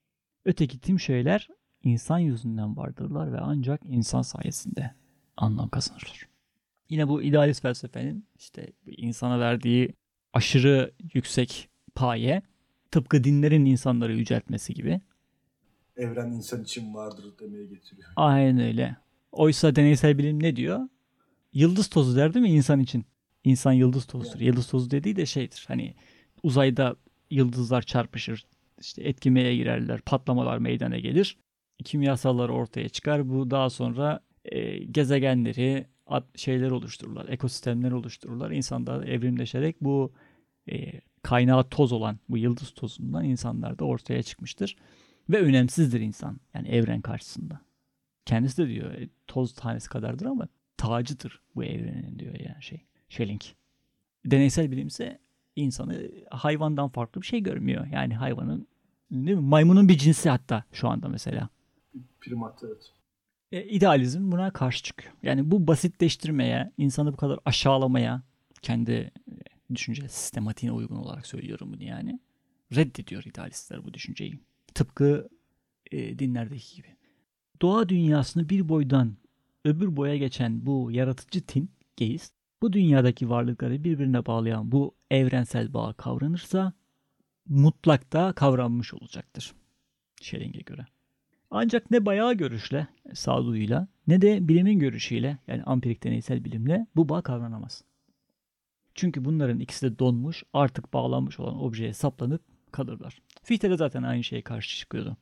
Öteki 0.45 0.81
tüm 0.81 1.01
şeyler 1.01 1.49
insan 1.85 2.19
yüzünden 2.19 2.77
vardırlar 2.77 3.33
ve 3.33 3.39
ancak 3.41 3.81
insan 3.85 4.23
sayesinde 4.23 4.91
anlam 5.37 5.69
kazanırlar. 5.69 6.29
Yine 6.89 7.09
bu 7.09 7.23
idealist 7.23 7.63
felsefenin 7.63 8.27
işte 8.39 8.73
insana 8.87 9.41
verdiği 9.41 9.95
aşırı 10.33 10.93
yüksek 11.15 11.69
paye 11.95 12.43
tıpkı 12.91 13.25
dinlerin 13.25 13.65
insanları 13.65 14.17
yüceltmesi 14.17 14.75
gibi. 14.75 15.01
Evren 15.97 16.31
insan 16.31 16.63
için 16.63 16.95
vardır 16.95 17.25
demeye 17.41 17.67
getiriyor. 17.67 18.09
Aynen 18.17 18.59
öyle. 18.59 18.97
Oysa 19.33 19.77
deneysel 19.77 20.19
bilim 20.19 20.43
ne 20.43 20.57
diyor? 20.57 20.89
Yıldız 21.53 21.89
tozu 21.89 22.17
der 22.17 22.35
değil 22.35 22.43
mi 22.43 22.51
insan 22.51 22.81
için? 22.81 23.05
İnsan 23.45 23.73
yıldız 23.73 24.07
tozudur. 24.07 24.41
Yani. 24.41 24.45
Yıldız 24.45 24.67
tozu 24.67 24.91
dediği 24.91 25.17
de 25.17 25.27
şeydir. 25.27 25.65
Hani 25.69 25.95
uzayda 26.43 26.97
yıldızlar 27.31 27.83
çarpışır. 27.83 28.47
işte 28.81 29.03
etkimeye 29.03 29.57
girerler. 29.57 30.01
Patlamalar 30.01 30.59
meydana 30.59 30.99
gelir 30.99 31.37
kimyasallar 31.85 32.49
ortaya 32.49 32.89
çıkar. 32.89 33.31
Bu 33.31 33.51
daha 33.51 33.71
sonra 33.71 34.21
e, 34.45 34.79
gezegenleri, 34.85 35.87
ad, 36.07 36.25
şeyler 36.35 36.71
oluştururlar, 36.71 37.29
ekosistemler 37.29 37.93
oluştururlar. 37.93 38.51
İnsanlar 38.51 39.07
evrimleşerek 39.07 39.77
bu 39.81 40.13
e, 40.73 41.01
kaynağı 41.23 41.69
toz 41.69 41.93
olan 41.93 42.19
bu 42.29 42.39
yıldız 42.39 42.71
tozundan 42.71 43.25
insanlar 43.25 43.79
da 43.79 43.85
ortaya 43.85 44.23
çıkmıştır. 44.23 44.77
Ve 45.31 45.39
önemsizdir 45.39 46.01
insan 46.01 46.41
yani 46.55 46.69
evren 46.69 47.01
karşısında. 47.01 47.61
Kendisi 48.27 48.63
de 48.63 48.69
diyor 48.69 48.93
e, 48.93 49.09
toz 49.27 49.55
tanesi 49.55 49.89
kadardır 49.89 50.27
ama 50.27 50.49
tacıdır 50.77 51.41
bu 51.55 51.65
evrenin 51.65 52.19
diyor 52.19 52.35
yani 52.41 52.63
şey. 52.63 52.85
Schelling. 53.09 53.41
Deneysel 54.27 54.71
bilim 54.71 54.87
ise 54.87 55.19
insanı 55.57 56.11
hayvandan 56.31 56.89
farklı 56.89 57.23
bir 57.23 57.27
şey 57.27 57.43
görmüyor. 57.43 57.87
Yani 57.87 58.15
hayvanın 58.15 58.69
değil 59.11 59.37
mi? 59.37 59.43
Maymunun 59.43 59.89
bir 59.89 59.99
cinsi 59.99 60.31
hatta 60.31 60.65
şu 60.73 60.89
anda 60.89 61.09
mesela. 61.09 61.49
Primat 62.21 62.63
evet. 62.65 62.93
E, 63.53 63.65
idealizm 63.65 64.33
buna 64.33 64.51
karşı 64.51 64.83
çıkıyor. 64.83 65.13
Yani 65.23 65.51
bu 65.51 65.67
basitleştirmeye, 65.67 66.73
insanı 66.79 67.13
bu 67.13 67.17
kadar 67.17 67.39
aşağılamaya, 67.45 68.23
kendi 68.63 68.93
e, 68.93 69.13
düşünce 69.75 70.09
sistematiğine 70.09 70.75
uygun 70.77 70.97
olarak 70.97 71.27
söylüyorum 71.27 71.73
bunu 71.73 71.83
yani. 71.83 72.21
Reddediyor 72.75 73.25
idealistler 73.25 73.85
bu 73.85 73.95
düşünceyi. 73.95 74.41
Tıpkı 74.75 75.29
e, 75.91 76.19
dinlerdeki 76.19 76.77
gibi. 76.77 76.97
Doğa 77.63 77.89
dünyasını 77.89 78.49
bir 78.49 78.69
boydan 78.69 79.17
öbür 79.65 79.97
boya 79.97 80.17
geçen 80.17 80.67
bu 80.67 80.91
yaratıcı 80.91 81.47
tin, 81.47 81.71
geist, 81.97 82.35
bu 82.63 82.73
dünyadaki 82.73 83.31
varlıkları 83.31 83.85
birbirine 83.85 84.27
bağlayan 84.27 84.73
bu 84.73 84.95
evrensel 85.11 85.75
bağ 85.75 85.93
kavranırsa 85.93 86.73
mutlakta 87.49 88.33
kavranmış 88.33 88.95
olacaktır. 88.95 89.55
Schelling'e 90.21 90.61
göre. 90.61 90.87
Ancak 91.57 91.91
ne 91.91 92.07
bayağı 92.07 92.35
görüşle, 92.35 92.87
sağduyuyla 93.13 93.89
ne 94.07 94.21
de 94.21 94.49
bilimin 94.49 94.79
görüşüyle 94.79 95.39
yani 95.47 95.63
ampirik 95.63 96.05
deneysel 96.05 96.45
bilimle 96.45 96.87
bu 96.97 97.09
bağ 97.09 97.23
kavranamaz. 97.23 97.85
Çünkü 98.95 99.25
bunların 99.25 99.61
ikisi 99.61 99.87
de 99.87 99.99
donmuş, 99.99 100.43
artık 100.53 100.93
bağlanmış 100.93 101.41
olan 101.41 101.63
objeye 101.63 101.93
saplanıp 101.93 102.43
kalırlar. 102.73 103.23
Fichte 103.43 103.71
de 103.71 103.77
zaten 103.77 104.03
aynı 104.03 104.25
şeye 104.25 104.43
karşı 104.43 104.79
çıkıyordu. 104.79 105.17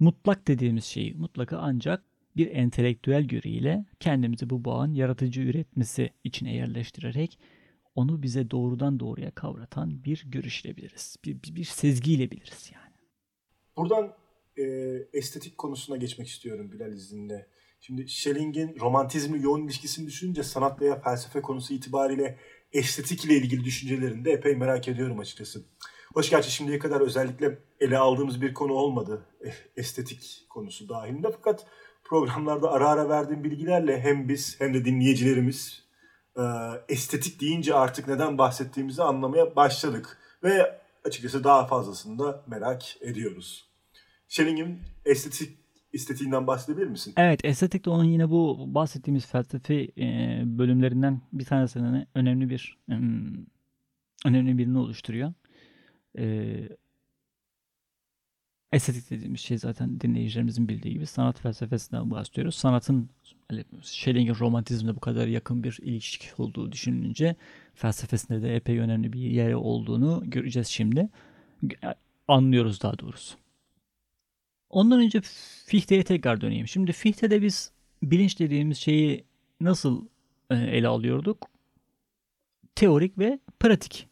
Mutlak 0.00 0.48
dediğimiz 0.48 0.84
şeyi 0.84 1.14
mutlaka 1.14 1.58
ancak 1.58 2.04
bir 2.36 2.50
entelektüel 2.50 3.24
görüyle 3.24 3.84
kendimizi 4.00 4.50
bu 4.50 4.64
bağın 4.64 4.94
yaratıcı 4.94 5.40
üretmesi 5.42 6.10
içine 6.24 6.54
yerleştirerek 6.54 7.38
onu 7.94 8.22
bize 8.22 8.50
doğrudan 8.50 9.00
doğruya 9.00 9.30
kavratan 9.30 10.04
bir 10.04 10.24
görüşle 10.26 10.76
biliriz. 10.76 11.16
Bir, 11.24 11.42
bir, 11.42 11.56
bir 11.56 11.64
sezgiyle 11.64 12.30
biliriz 12.30 12.70
yani. 12.74 12.94
Buradan 13.76 14.23
e, 14.58 14.64
estetik 15.12 15.58
konusuna 15.58 15.96
geçmek 15.96 16.28
istiyorum 16.28 16.72
Bilal 16.72 16.92
izninle. 16.92 17.46
Şimdi 17.80 18.08
Schelling'in 18.08 18.80
romantizmi 18.80 19.42
yoğun 19.42 19.64
ilişkisini 19.64 20.06
düşününce 20.06 20.42
sanat 20.42 20.80
veya 20.80 21.00
felsefe 21.00 21.42
konusu 21.42 21.74
itibariyle 21.74 22.38
estetik 22.72 23.24
ile 23.24 23.34
ilgili 23.34 23.64
düşüncelerini 23.64 24.24
de 24.24 24.32
epey 24.32 24.56
merak 24.56 24.88
ediyorum 24.88 25.18
açıkçası. 25.18 25.64
Hoş 26.14 26.30
gerçi 26.30 26.50
şimdiye 26.50 26.78
kadar 26.78 27.00
özellikle 27.00 27.58
ele 27.80 27.98
aldığımız 27.98 28.42
bir 28.42 28.54
konu 28.54 28.72
olmadı 28.72 29.26
eh, 29.44 29.54
estetik 29.76 30.46
konusu 30.48 30.88
dahilinde 30.88 31.30
fakat 31.32 31.66
programlarda 32.04 32.70
ara 32.70 32.88
ara 32.88 33.08
verdiğim 33.08 33.44
bilgilerle 33.44 34.00
hem 34.00 34.28
biz 34.28 34.60
hem 34.60 34.74
de 34.74 34.84
dinleyicilerimiz 34.84 35.84
e, 36.36 36.42
estetik 36.88 37.40
deyince 37.40 37.74
artık 37.74 38.08
neden 38.08 38.38
bahsettiğimizi 38.38 39.02
anlamaya 39.02 39.56
başladık 39.56 40.18
ve 40.42 40.80
açıkçası 41.04 41.44
daha 41.44 41.66
fazlasını 41.66 42.18
da 42.18 42.44
merak 42.46 43.02
ediyoruz. 43.02 43.73
Schelling'in 44.28 44.78
estetik 45.04 45.58
estetiğinden 45.92 46.46
bahsedebilir 46.46 46.86
misin? 46.86 47.14
Evet, 47.16 47.44
estetik 47.44 47.84
de 47.84 47.90
onun 47.90 48.04
yine 48.04 48.30
bu 48.30 48.64
bahsettiğimiz 48.74 49.26
felsefi 49.26 49.92
e, 49.98 50.42
bölümlerinden 50.44 51.20
bir 51.32 51.44
tanesinin 51.44 52.06
önemli 52.14 52.50
bir 52.50 52.78
önemli 54.24 54.58
birini 54.58 54.78
oluşturuyor. 54.78 55.32
E, 56.18 56.56
estetik 58.72 59.10
dediğimiz 59.10 59.40
şey 59.40 59.58
zaten 59.58 60.00
dinleyicilerimizin 60.00 60.68
bildiği 60.68 60.94
gibi 60.94 61.06
sanat 61.06 61.40
felsefesinden 61.40 62.10
bahsediyoruz. 62.10 62.54
Sanatın 62.54 63.10
Schelling'in 63.82 64.34
romantizmle 64.34 64.96
bu 64.96 65.00
kadar 65.00 65.26
yakın 65.26 65.64
bir 65.64 65.78
ilişki 65.82 66.26
olduğu 66.38 66.72
düşünülünce 66.72 67.36
felsefesinde 67.74 68.42
de 68.42 68.56
epey 68.56 68.78
önemli 68.78 69.12
bir 69.12 69.20
yer 69.20 69.52
olduğunu 69.52 70.22
göreceğiz 70.26 70.68
şimdi. 70.68 71.08
Anlıyoruz 72.28 72.82
daha 72.82 72.98
doğrusu. 72.98 73.43
Ondan 74.74 75.00
önce 75.00 75.20
Fichte'ye 75.66 76.02
tekrar 76.04 76.40
döneyim. 76.40 76.68
Şimdi 76.68 76.92
Fichte'de 76.92 77.42
biz 77.42 77.72
bilinç 78.02 78.38
dediğimiz 78.38 78.78
şeyi 78.78 79.24
nasıl 79.60 80.06
e, 80.50 80.54
ele 80.54 80.88
alıyorduk? 80.88 81.50
Teorik 82.74 83.18
ve 83.18 83.38
pratik 83.60 84.08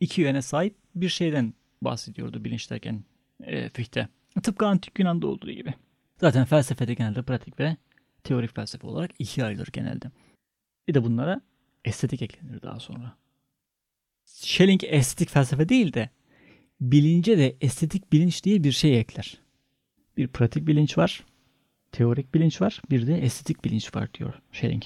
iki 0.00 0.20
yöne 0.20 0.42
sahip 0.42 0.76
bir 0.94 1.08
şeyden 1.08 1.54
bahsediyordu 1.82 2.44
bilinç 2.44 2.70
derken 2.70 3.04
e, 3.40 3.68
Fichte. 3.68 4.08
Tıpkı 4.42 4.66
antik 4.66 4.98
Yunan'da 4.98 5.26
olduğu 5.26 5.50
gibi. 5.50 5.74
Zaten 6.20 6.44
felsefede 6.44 6.94
genelde 6.94 7.22
pratik 7.22 7.60
ve 7.60 7.76
teorik 8.24 8.54
felsefe 8.54 8.86
olarak 8.86 9.10
ikiye 9.18 9.46
ayrılır 9.46 9.68
genelde. 9.72 10.10
Bir 10.88 10.94
de 10.94 11.04
bunlara 11.04 11.40
estetik 11.84 12.22
eklenir 12.22 12.62
daha 12.62 12.80
sonra. 12.80 13.16
Schelling 14.24 14.84
estetik 14.84 15.28
felsefe 15.28 15.68
değil 15.68 15.92
de 15.92 16.10
bilince 16.80 17.38
de 17.38 17.56
estetik 17.60 18.12
bilinç 18.12 18.44
diye 18.44 18.64
bir 18.64 18.72
şey 18.72 19.00
ekler. 19.00 19.38
Bir 20.16 20.28
pratik 20.28 20.66
bilinç 20.66 20.98
var, 20.98 21.24
teorik 21.92 22.34
bilinç 22.34 22.60
var, 22.60 22.82
bir 22.90 23.06
de 23.06 23.18
estetik 23.18 23.64
bilinç 23.64 23.96
var 23.96 24.14
diyor 24.14 24.34
Schelling. 24.52 24.82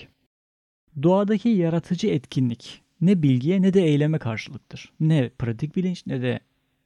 Doğadaki 1.03 1.49
yaratıcı 1.49 2.07
etkinlik 2.07 2.83
ne 3.01 3.23
bilgiye 3.23 3.63
ne 3.63 3.75
de 3.75 3.83
eyleme 3.83 4.19
karşılıktır. 4.19 4.93
Ne 5.01 5.29
pratik 5.29 5.77
bilinç 5.77 6.07
ne 6.07 6.23
de 6.23 6.41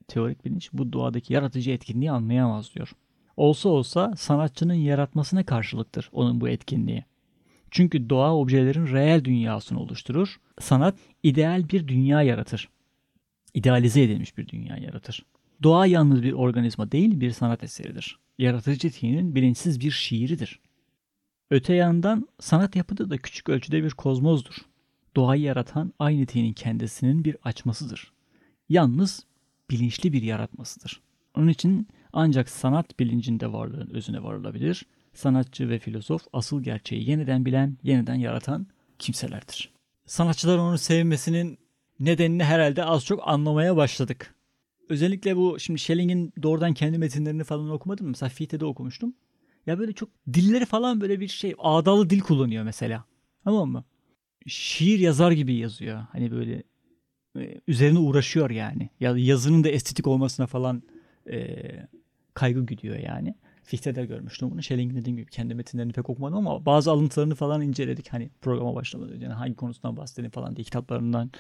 teorik 0.09 0.45
bilinç 0.45 0.71
bu 0.73 0.93
doğadaki 0.93 1.33
yaratıcı 1.33 1.71
etkinliği 1.71 2.11
anlayamaz 2.11 2.75
diyor. 2.75 2.93
Olsa 3.37 3.69
olsa 3.69 4.15
sanatçının 4.17 4.75
yaratmasına 4.75 5.47
karşılıktır 5.47 6.11
onun 6.13 6.41
bu 6.41 6.49
etkinliği. 6.49 7.05
Çünkü 7.71 8.11
doğa 8.11 8.37
objelerin 8.37 8.87
reel 8.87 9.25
dünyasını 9.25 9.81
oluşturur. 9.81 10.41
Sanat 10.61 10.95
ideal 11.23 11.69
bir 11.69 11.89
dünya 11.89 12.23
yaratır. 12.23 12.69
İdealize 13.55 14.03
edilmiş 14.03 14.39
bir 14.39 14.49
dünya 14.49 14.77
yaratır. 14.77 15.25
Doğa 15.63 15.87
yalnız 15.87 16.23
bir 16.23 16.33
organizma 16.33 16.93
değil 16.93 17.21
bir 17.21 17.31
sanat 17.31 17.65
eseridir. 17.65 18.19
Yaratıcı 18.39 18.91
tinin 18.91 19.35
bilinçsiz 19.35 19.81
bir 19.81 19.91
şiiridir. 19.91 20.61
Öte 21.51 21.75
yandan 21.75 22.29
sanat 22.41 22.77
yapıda 22.77 23.11
da 23.11 23.19
küçük 23.19 23.49
ölçüde 23.49 23.85
bir 23.85 23.91
kozmozdur. 23.91 24.55
Doğayı 25.17 25.43
yaratan 25.43 25.93
aynı 25.99 26.27
tinin 26.27 26.53
kendisinin 26.53 27.25
bir 27.25 27.37
açmasıdır. 27.43 28.13
Yalnız 28.69 29.27
bilinçli 29.71 30.13
bir 30.13 30.23
yaratmasıdır. 30.23 31.01
Onun 31.35 31.49
için 31.49 31.89
ancak 32.13 32.49
sanat 32.49 32.99
bilincinde 32.99 33.53
varlığın 33.53 33.91
özüne 33.91 34.23
varılabilir. 34.23 34.87
Sanatçı 35.15 35.69
ve 35.69 35.79
filozof 35.79 36.23
asıl 36.33 36.63
gerçeği 36.63 37.11
yeniden 37.11 37.45
bilen, 37.45 37.77
yeniden 37.83 38.15
yaratan 38.15 38.67
kimselerdir. 38.99 39.73
Sanatçılar 40.07 40.59
onu 40.59 40.79
sevmesinin 40.79 41.59
nedenini 42.01 42.45
herhalde 42.45 42.85
az 42.85 43.05
çok 43.05 43.29
anlamaya 43.29 43.77
başladık. 43.77 44.35
Özellikle 44.89 45.37
bu 45.37 45.61
şimdi 45.61 45.81
Schelling'in 45.81 46.33
doğrudan 46.43 46.75
kendi 46.75 46.99
metinlerini 46.99 47.45
falan 47.45 47.71
okumadım. 47.71 48.09
Mesela 48.09 48.31
Fichte'de 48.31 48.65
okumuştum. 48.65 49.15
Ya 49.67 49.79
böyle 49.79 49.93
çok 49.93 50.09
dilleri 50.33 50.67
falan 50.67 51.01
böyle 51.01 51.21
bir 51.21 51.29
şey 51.29 51.55
ağdalı 51.59 52.11
dil 52.11 52.21
kullanıyor 52.21 52.65
mesela. 52.65 53.05
Tamam 53.45 53.71
mı? 53.71 53.85
Şiir 54.47 54.99
yazar 54.99 55.33
gibi 55.33 55.55
yazıyor. 55.55 56.07
Hani 56.13 56.31
böyle 56.31 56.63
e, 57.39 57.61
üzerine 57.69 57.99
uğraşıyor 57.99 58.51
yani. 58.51 58.91
Ya 59.01 59.17
yazının 59.17 59.65
da 59.65 59.69
estetik 59.69 60.07
olmasına 60.07 60.47
falan 60.47 60.83
e, 61.31 61.57
kaygı 62.35 62.67
güdüyor 62.67 62.97
yani. 62.97 63.35
Fichte'de 63.63 64.07
görmüştüm 64.07 64.51
bunu. 64.51 64.63
Schelling'in 64.63 64.97
dediğim 64.97 65.17
gibi 65.17 65.31
kendi 65.31 65.55
metinlerini 65.55 65.93
pek 65.93 66.11
okumadım 66.11 66.39
ama 66.39 66.67
bazı 66.67 66.91
alıntılarını 66.91 67.35
falan 67.35 67.63
inceledik. 67.63 68.09
Hani 68.13 68.31
programa 68.41 68.75
başlamadan 68.75 69.13
önce 69.13 69.25
yani 69.25 69.35
hangi 69.35 69.55
konusundan 69.55 69.97
bahsettiğini 69.97 70.31
falan 70.31 70.57
diye 70.57 70.65
kitaplarından 70.65 71.31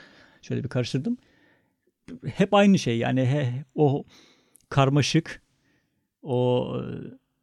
şöyle 0.48 0.64
bir 0.64 0.68
karıştırdım. 0.68 1.16
Hep 2.26 2.54
aynı 2.54 2.78
şey 2.78 2.98
yani 2.98 3.26
he, 3.26 3.64
o 3.74 4.04
karmaşık 4.68 5.42
o 6.22 6.72
e, 6.76 6.84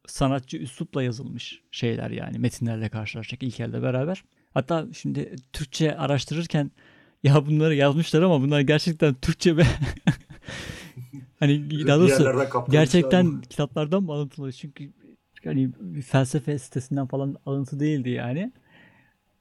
sanatçı 0.06 0.56
üslupla 0.56 1.02
yazılmış 1.02 1.62
şeyler 1.70 2.10
yani 2.10 2.38
metinlerle 2.38 2.88
karşılaşacak 2.88 3.42
İlker'le 3.42 3.82
beraber. 3.82 4.24
Hatta 4.54 4.86
şimdi 4.92 5.36
Türkçe 5.52 5.96
araştırırken 5.96 6.70
ya 7.22 7.46
bunları 7.46 7.74
yazmışlar 7.74 8.22
ama 8.22 8.40
bunlar 8.40 8.60
gerçekten 8.60 9.14
Türkçe 9.14 9.56
ve 9.56 9.62
hani 11.38 11.86
daha 11.86 11.98
doğrusu 11.98 12.32
gerçekten 12.70 13.40
kitaplardan 13.40 14.02
mı 14.02 14.12
alıntılı? 14.12 14.52
Çünkü 14.52 14.92
hani 15.44 15.70
felsefe 16.06 16.58
sitesinden 16.58 17.06
falan 17.06 17.36
alıntı 17.46 17.80
değildi 17.80 18.10
yani. 18.10 18.52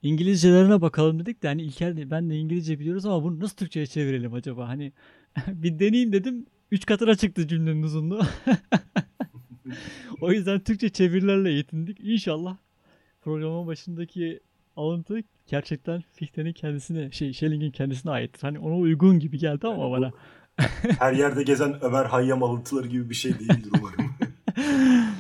İngilizcelerine 0.02 0.82
bakalım 0.82 1.20
dedik 1.20 1.44
de 1.44 1.48
hani 1.48 1.62
İlker 1.62 2.12
ben 2.12 2.30
de 2.30 2.36
İngilizce 2.36 2.80
biliyoruz 2.80 3.06
ama 3.06 3.24
bunu 3.24 3.40
nasıl 3.40 3.56
Türkçe'ye 3.56 3.86
çevirelim 3.86 4.34
acaba? 4.34 4.68
Hani 4.68 4.94
bir 5.48 5.80
deneyeyim 5.80 6.14
dedim. 6.14 6.46
Üç 6.72 6.86
katına 6.86 7.16
çıktı 7.16 7.48
cümlenin 7.48 7.84
uzunluğu. 7.84 8.22
o 10.22 10.32
yüzden 10.32 10.60
Türkçe 10.60 10.90
çevirilerle 10.90 11.52
yetindik. 11.52 12.00
İnşallah 12.00 12.58
programın 13.22 13.68
başındaki 13.68 14.40
alıntı 14.76 15.20
gerçekten 15.48 16.04
Fichte'nin 16.14 16.54
kendisine, 16.54 17.12
şey 17.12 17.34
Schelling'in 17.34 17.72
kendisine 17.72 18.12
aittir. 18.12 18.42
Hani 18.42 18.60
ona 18.60 18.76
uygun 18.76 19.20
gibi 19.20 19.38
geldi 19.38 19.68
ama 19.68 19.92
bana. 19.92 20.12
Her 21.00 21.14
yerde 21.14 21.44
gezen 21.44 21.84
Ömer 21.84 22.06
Hayyam 22.06 22.44
alıntıları 22.44 22.88
gibi 22.88 23.10
bir 23.10 23.16
şey 23.16 23.40
değildir 23.40 23.72
umarım. 23.80 24.16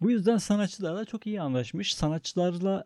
Bu 0.00 0.10
yüzden 0.10 0.36
sanatçılarla 0.36 1.04
çok 1.04 1.26
iyi 1.26 1.40
anlaşmış. 1.40 1.94
Sanatçılarla 1.94 2.84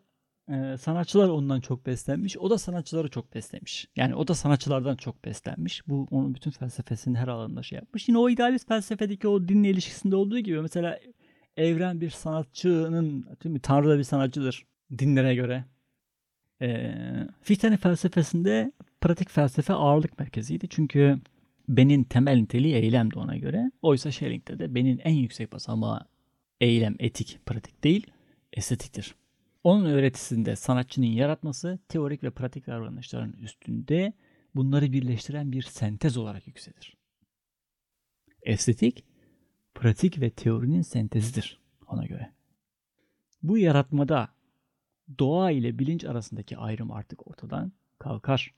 sanatçılar 0.79 1.29
ondan 1.29 1.59
çok 1.59 1.85
beslenmiş. 1.85 2.37
O 2.37 2.49
da 2.49 2.57
sanatçıları 2.57 3.09
çok 3.09 3.33
beslemiş. 3.35 3.87
Yani 3.95 4.15
o 4.15 4.27
da 4.27 4.35
sanatçılardan 4.35 4.95
çok 4.95 5.25
beslenmiş. 5.25 5.87
Bu 5.87 6.07
onun 6.11 6.35
bütün 6.35 6.51
felsefesinin 6.51 7.15
her 7.15 7.27
alanında 7.27 7.63
şey 7.63 7.75
yapmış. 7.75 8.07
Yine 8.07 8.17
o 8.17 8.29
idealist 8.29 8.67
felsefedeki 8.67 9.27
o 9.27 9.47
dinle 9.47 9.69
ilişkisinde 9.69 10.15
olduğu 10.15 10.39
gibi 10.39 10.61
mesela 10.61 10.99
evren 11.57 12.01
bir 12.01 12.09
sanatçının, 12.09 13.23
değil 13.43 13.53
mi? 13.53 13.59
Tanrı 13.59 13.89
da 13.89 13.97
bir 13.97 14.03
sanatçıdır 14.03 14.65
dinlere 14.99 15.35
göre. 15.35 15.65
E, 16.61 16.93
Fichte'nin 17.41 17.77
felsefesinde 17.77 18.71
pratik 19.01 19.29
felsefe 19.29 19.73
ağırlık 19.73 20.19
merkeziydi. 20.19 20.67
Çünkü 20.69 21.19
benin 21.69 22.03
temel 22.03 22.37
niteliği 22.37 22.75
eylemdi 22.75 23.19
ona 23.19 23.37
göre. 23.37 23.71
Oysa 23.81 24.11
Schelling'de 24.11 24.59
de 24.59 24.75
benin 24.75 24.97
en 25.03 25.13
yüksek 25.13 25.51
basamağı 25.51 25.99
eylem, 26.61 26.95
etik, 26.99 27.39
pratik 27.45 27.83
değil, 27.83 28.07
estetiktir. 28.53 29.15
Onun 29.65 29.85
öğretisinde 29.85 30.55
sanatçının 30.55 31.05
yaratması 31.05 31.79
teorik 31.89 32.23
ve 32.23 32.31
pratik 32.31 32.67
davranışların 32.67 33.33
üstünde 33.33 34.13
bunları 34.55 34.93
birleştiren 34.93 35.51
bir 35.51 35.61
sentez 35.61 36.17
olarak 36.17 36.47
yükselir. 36.47 36.97
Estetik, 38.41 39.05
pratik 39.75 40.21
ve 40.21 40.29
teorinin 40.29 40.81
sentezidir 40.81 41.61
ona 41.87 42.05
göre. 42.05 42.33
Bu 43.43 43.57
yaratmada 43.57 44.29
doğa 45.19 45.51
ile 45.51 45.79
bilinç 45.79 46.05
arasındaki 46.05 46.57
ayrım 46.57 46.91
artık 46.91 47.27
ortadan 47.27 47.71
kalkar. 47.99 48.53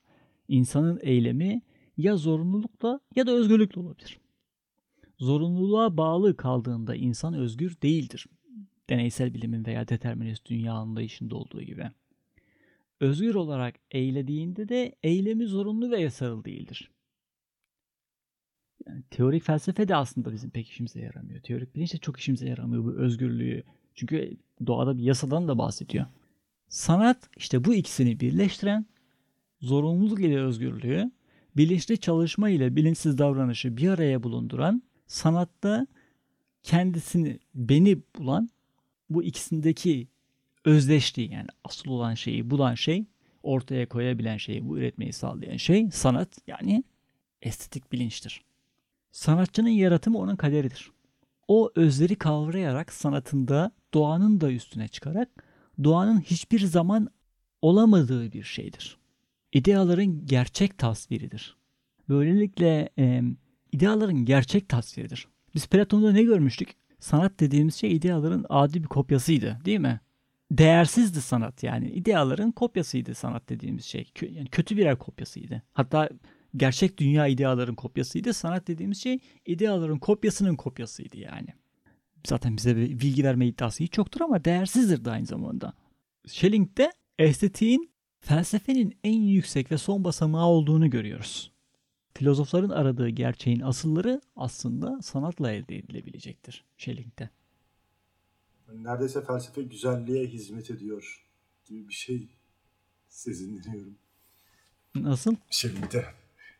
İnsanın 0.47 0.99
eylemi 1.01 1.61
ya 1.97 2.17
zorunlulukla 2.17 2.99
ya 3.15 3.27
da 3.27 3.31
özgürlükle 3.31 3.81
olabilir. 3.81 4.19
Zorunluluğa 5.19 5.97
bağlı 5.97 6.37
kaldığında 6.37 6.95
insan 6.95 7.33
özgür 7.33 7.81
değildir. 7.81 8.27
Deneysel 8.89 9.33
bilimin 9.33 9.65
veya 9.65 9.87
determinist 9.87 10.45
dünya 10.45 10.73
anlayışında 10.73 11.35
olduğu 11.35 11.61
gibi. 11.61 11.91
Özgür 12.99 13.35
olarak 13.35 13.75
eylediğinde 13.91 14.69
de 14.69 14.95
eylemi 15.03 15.45
zorunlu 15.45 15.91
ve 15.91 16.01
yasal 16.01 16.43
değildir. 16.43 16.91
Yani 18.87 19.03
teorik 19.09 19.43
felsefe 19.43 19.87
de 19.87 19.95
aslında 19.95 20.33
bizim 20.33 20.49
pek 20.49 20.69
işimize 20.69 20.99
yaramıyor. 20.99 21.41
Teorik 21.41 21.75
bilinç 21.75 21.93
de 21.93 21.97
çok 21.97 22.19
işimize 22.19 22.49
yaramıyor 22.49 22.83
bu 22.83 22.91
özgürlüğü. 22.91 23.63
Çünkü 23.95 24.37
doğada 24.67 24.97
bir 24.97 25.03
yasadan 25.03 25.47
da 25.47 25.57
bahsediyor. 25.57 26.05
Sanat 26.67 27.29
işte 27.37 27.65
bu 27.65 27.73
ikisini 27.73 28.19
birleştiren 28.19 28.85
zorunluluk 29.61 30.19
ile 30.19 30.41
özgürlüğü, 30.41 31.11
bilinçli 31.57 31.97
çalışma 31.97 32.49
ile 32.49 32.75
bilinçsiz 32.75 33.17
davranışı 33.17 33.77
bir 33.77 33.89
araya 33.89 34.23
bulunduran, 34.23 34.83
sanatta 35.07 35.87
kendisini, 36.63 37.39
beni 37.55 37.97
bulan 38.17 38.49
bu 39.09 39.23
ikisindeki 39.23 40.07
özdeşliği 40.65 41.31
yani 41.31 41.47
asıl 41.63 41.89
olan 41.89 42.13
şeyi 42.13 42.49
bulan 42.49 42.75
şey, 42.75 43.05
ortaya 43.43 43.89
koyabilen 43.89 44.37
şeyi, 44.37 44.67
bu 44.67 44.77
üretmeyi 44.77 45.13
sağlayan 45.13 45.57
şey 45.57 45.91
sanat 45.91 46.37
yani 46.47 46.83
estetik 47.41 47.91
bilinçtir. 47.91 48.43
Sanatçının 49.11 49.69
yaratımı 49.69 50.17
onun 50.17 50.35
kaderidir. 50.35 50.91
O 51.47 51.71
özleri 51.75 52.15
kavrayarak 52.15 52.93
sanatında 52.93 53.71
doğanın 53.93 54.41
da 54.41 54.51
üstüne 54.51 54.87
çıkarak 54.87 55.29
doğanın 55.83 56.21
hiçbir 56.21 56.59
zaman 56.59 57.09
olamadığı 57.61 58.31
bir 58.31 58.43
şeydir. 58.43 58.97
İdeaların 59.53 60.25
gerçek 60.25 60.77
tasviridir. 60.77 61.57
Böylelikle 62.09 62.89
e, 62.99 63.23
ideaların 63.71 64.25
gerçek 64.25 64.69
tasviridir. 64.69 65.27
Biz 65.55 65.67
Platon'da 65.67 66.11
ne 66.11 66.23
görmüştük? 66.23 66.69
Sanat 66.99 67.39
dediğimiz 67.39 67.75
şey 67.75 67.95
ideaların 67.95 68.45
adi 68.49 68.83
bir 68.83 68.87
kopyasıydı 68.87 69.59
değil 69.65 69.79
mi? 69.79 69.99
Değersizdi 70.51 71.21
sanat 71.21 71.63
yani. 71.63 71.89
ideaların 71.89 72.51
kopyasıydı 72.51 73.15
sanat 73.15 73.49
dediğimiz 73.49 73.85
şey. 73.85 74.11
Yani 74.21 74.47
kötü 74.47 74.77
birer 74.77 74.99
kopyasıydı. 74.99 75.61
Hatta 75.73 76.09
gerçek 76.55 76.97
dünya 76.97 77.27
ideaların 77.27 77.75
kopyasıydı. 77.75 78.33
Sanat 78.33 78.67
dediğimiz 78.67 79.03
şey 79.03 79.19
ideaların 79.45 79.99
kopyasının 79.99 80.55
kopyasıydı 80.55 81.17
yani. 81.17 81.47
Zaten 82.27 82.57
bize 82.57 82.77
bir 82.77 82.89
bilgi 82.99 83.23
verme 83.23 83.47
iddiası 83.47 83.83
hiç 83.83 83.97
yoktur 83.97 84.21
ama 84.21 84.45
değersizdir 84.45 85.05
de 85.05 85.11
aynı 85.11 85.25
zamanda. 85.25 85.73
Schelling'de 86.27 86.91
estetiğin 87.19 87.91
felsefenin 88.19 88.99
en 89.03 89.21
yüksek 89.21 89.71
ve 89.71 89.77
son 89.77 90.03
basamağı 90.03 90.45
olduğunu 90.45 90.89
görüyoruz. 90.89 91.51
Filozofların 92.17 92.69
aradığı 92.69 93.09
gerçeğin 93.09 93.59
asılları 93.59 94.21
aslında 94.35 95.01
sanatla 95.01 95.51
elde 95.51 95.75
edilebilecektir 95.75 96.65
Schelling'de. 96.77 97.29
Neredeyse 98.73 99.25
felsefe 99.25 99.61
güzelliğe 99.61 100.27
hizmet 100.27 100.71
ediyor 100.71 101.25
gibi 101.65 101.87
bir 101.87 101.93
şey 101.93 102.27
sezinleniyorum. 103.07 103.95
Nasıl? 104.95 105.35
Schelling'de. 105.49 106.05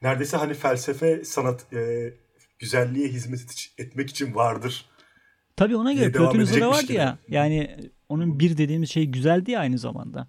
Neredeyse 0.02 0.38
hani 0.38 0.54
felsefe 0.54 1.24
sanat 1.24 1.74
e, 1.74 2.14
güzelliğe 2.60 3.08
hizmet 3.08 3.72
etmek 3.78 4.10
için 4.10 4.36
vardır 4.36 4.90
Tabii 5.56 5.76
ona 5.76 5.94
göre 5.94 6.12
Plotinus'da 6.12 6.62
da 6.62 6.70
vardı 6.70 6.94
ya. 6.94 7.18
Yani 7.28 7.78
onun 8.10 8.40
bir 8.40 8.58
dediğimiz 8.58 8.90
şey 8.90 9.06
güzeldi 9.06 9.52
ya 9.52 9.60
aynı 9.60 9.78
zamanda. 9.78 10.28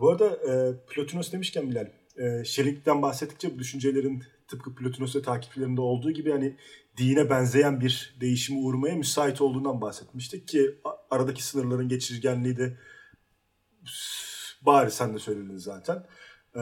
Bu 0.00 0.10
arada 0.10 0.26
e, 0.26 0.76
Plotinus 0.88 1.32
demişken 1.32 1.70
Bilal, 1.70 1.88
e, 2.18 2.44
Şerik'ten 2.44 3.02
bahsettikçe 3.02 3.54
bu 3.54 3.58
düşüncelerin 3.58 4.22
tıpkı 4.48 4.74
Plotinus 4.74 5.16
ve 5.16 5.22
takipçilerinde 5.22 5.80
olduğu 5.80 6.10
gibi 6.10 6.30
hani 6.30 6.56
dine 6.96 7.30
benzeyen 7.30 7.80
bir 7.80 8.16
değişimi 8.20 8.58
uğramaya 8.58 8.96
müsait 8.96 9.40
olduğundan 9.40 9.80
bahsetmiştik 9.80 10.48
ki 10.48 10.78
aradaki 11.10 11.44
sınırların 11.44 11.88
geçirgenliği 11.88 12.56
de 12.56 12.76
bari 14.62 14.90
sen 14.90 15.14
de 15.14 15.18
söyledin 15.18 15.56
zaten. 15.56 16.04
Ee, 16.56 16.60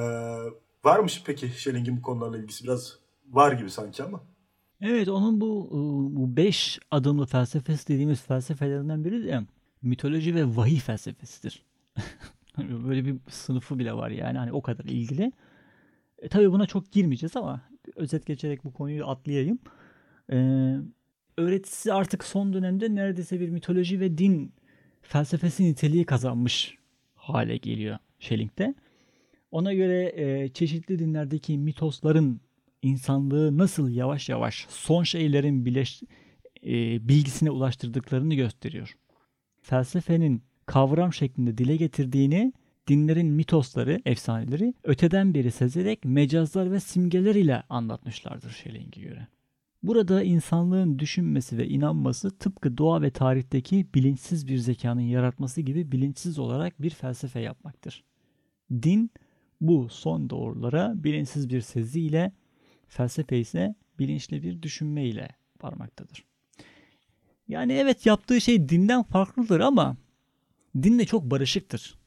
varmış 0.84 1.22
peki 1.26 1.48
Schelling'in 1.48 1.96
bu 1.96 2.02
konularla 2.02 2.38
ilgisi 2.38 2.64
biraz 2.64 2.98
var 3.30 3.52
gibi 3.52 3.70
sanki 3.70 4.02
ama. 4.02 4.22
Evet 4.80 5.08
onun 5.08 5.40
bu 5.40 5.68
bu 6.12 6.36
beş 6.36 6.78
adımlı 6.90 7.26
felsefesi 7.26 7.88
dediğimiz 7.88 8.22
felsefelerinden 8.22 9.04
biri 9.04 9.24
de 9.24 9.40
mitoloji 9.82 10.34
ve 10.34 10.56
vahiy 10.56 10.78
felsefesidir. 10.78 11.62
Böyle 12.58 13.04
bir 13.04 13.16
sınıfı 13.28 13.78
bile 13.78 13.92
var 13.92 14.10
yani 14.10 14.38
hani 14.38 14.52
o 14.52 14.62
kadar 14.62 14.84
ilgili. 14.84 15.32
E, 16.18 16.28
tabii 16.28 16.52
buna 16.52 16.66
çok 16.66 16.92
girmeyeceğiz 16.92 17.36
ama 17.36 17.60
özet 17.96 18.26
geçerek 18.26 18.64
bu 18.64 18.72
konuyu 18.72 19.06
atlayayım. 19.06 19.58
Ee, 20.32 20.76
öğretisi 21.36 21.92
artık 21.92 22.24
son 22.24 22.52
dönemde 22.52 22.94
neredeyse 22.94 23.40
bir 23.40 23.48
mitoloji 23.48 24.00
ve 24.00 24.18
din 24.18 24.52
felsefesi 25.02 25.64
niteliği 25.64 26.04
kazanmış 26.04 26.78
hale 27.14 27.56
geliyor 27.56 27.98
Schelling'de. 28.18 28.74
Ona 29.50 29.74
göre 29.74 30.12
e, 30.16 30.48
çeşitli 30.48 30.98
dinlerdeki 30.98 31.58
mitosların 31.58 32.40
insanlığı 32.82 33.58
nasıl 33.58 33.90
yavaş 33.90 34.28
yavaş 34.28 34.66
son 34.68 35.02
şeylerin 35.02 35.64
bileş, 35.64 36.02
e, 36.66 36.72
bilgisine 37.08 37.50
ulaştırdıklarını 37.50 38.34
gösteriyor. 38.34 38.96
Felsefenin 39.62 40.42
kavram 40.66 41.12
şeklinde 41.12 41.58
dile 41.58 41.76
getirdiğini 41.76 42.52
dinlerin 42.86 43.26
mitosları, 43.26 44.02
efsaneleri 44.04 44.74
öteden 44.84 45.34
beri 45.34 45.50
sezerek 45.50 46.04
mecazlar 46.04 46.72
ve 46.72 46.80
simgeler 46.80 47.34
ile 47.34 47.62
anlatmışlardır 47.68 48.50
Schelling'e 48.50 49.02
göre. 49.02 49.26
Burada 49.82 50.22
insanlığın 50.22 50.98
düşünmesi 50.98 51.58
ve 51.58 51.68
inanması 51.68 52.38
tıpkı 52.38 52.78
doğa 52.78 53.02
ve 53.02 53.10
tarihteki 53.10 53.86
bilinçsiz 53.94 54.48
bir 54.48 54.58
zekanın 54.58 55.00
yaratması 55.00 55.60
gibi 55.60 55.92
bilinçsiz 55.92 56.38
olarak 56.38 56.82
bir 56.82 56.90
felsefe 56.90 57.40
yapmaktır. 57.40 58.04
Din 58.72 59.10
bu 59.60 59.88
son 59.88 60.30
doğrulara 60.30 61.04
bilinçsiz 61.04 61.50
bir 61.50 61.60
seziyle 61.60 62.32
Felsefe 62.88 63.38
ise 63.38 63.74
bilinçli 63.98 64.42
bir 64.42 64.62
düşünme 64.62 65.06
ile 65.06 65.28
varmaktadır. 65.62 66.24
Yani 67.48 67.72
evet 67.72 68.06
yaptığı 68.06 68.40
şey 68.40 68.68
dinden 68.68 69.02
farklıdır 69.02 69.60
ama 69.60 69.96
dinle 70.82 71.04
çok 71.04 71.24
barışıktır. 71.24 71.98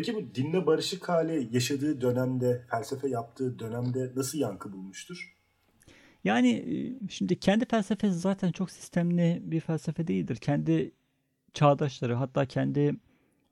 Peki 0.00 0.14
bu 0.14 0.34
dinle 0.34 0.66
barışık 0.66 1.08
hali 1.08 1.48
yaşadığı 1.52 2.00
dönemde, 2.00 2.64
felsefe 2.70 3.08
yaptığı 3.08 3.58
dönemde 3.58 4.12
nasıl 4.16 4.38
yankı 4.38 4.72
bulmuştur? 4.72 5.36
Yani 6.24 6.50
e, 6.50 7.08
şimdi 7.08 7.40
kendi 7.40 7.64
felsefesi 7.64 8.14
zaten 8.14 8.52
çok 8.52 8.70
sistemli 8.70 9.42
bir 9.44 9.60
felsefe 9.60 10.06
değildir. 10.06 10.36
Kendi 10.36 10.92
çağdaşları 11.52 12.14
hatta 12.14 12.46
kendi 12.46 12.96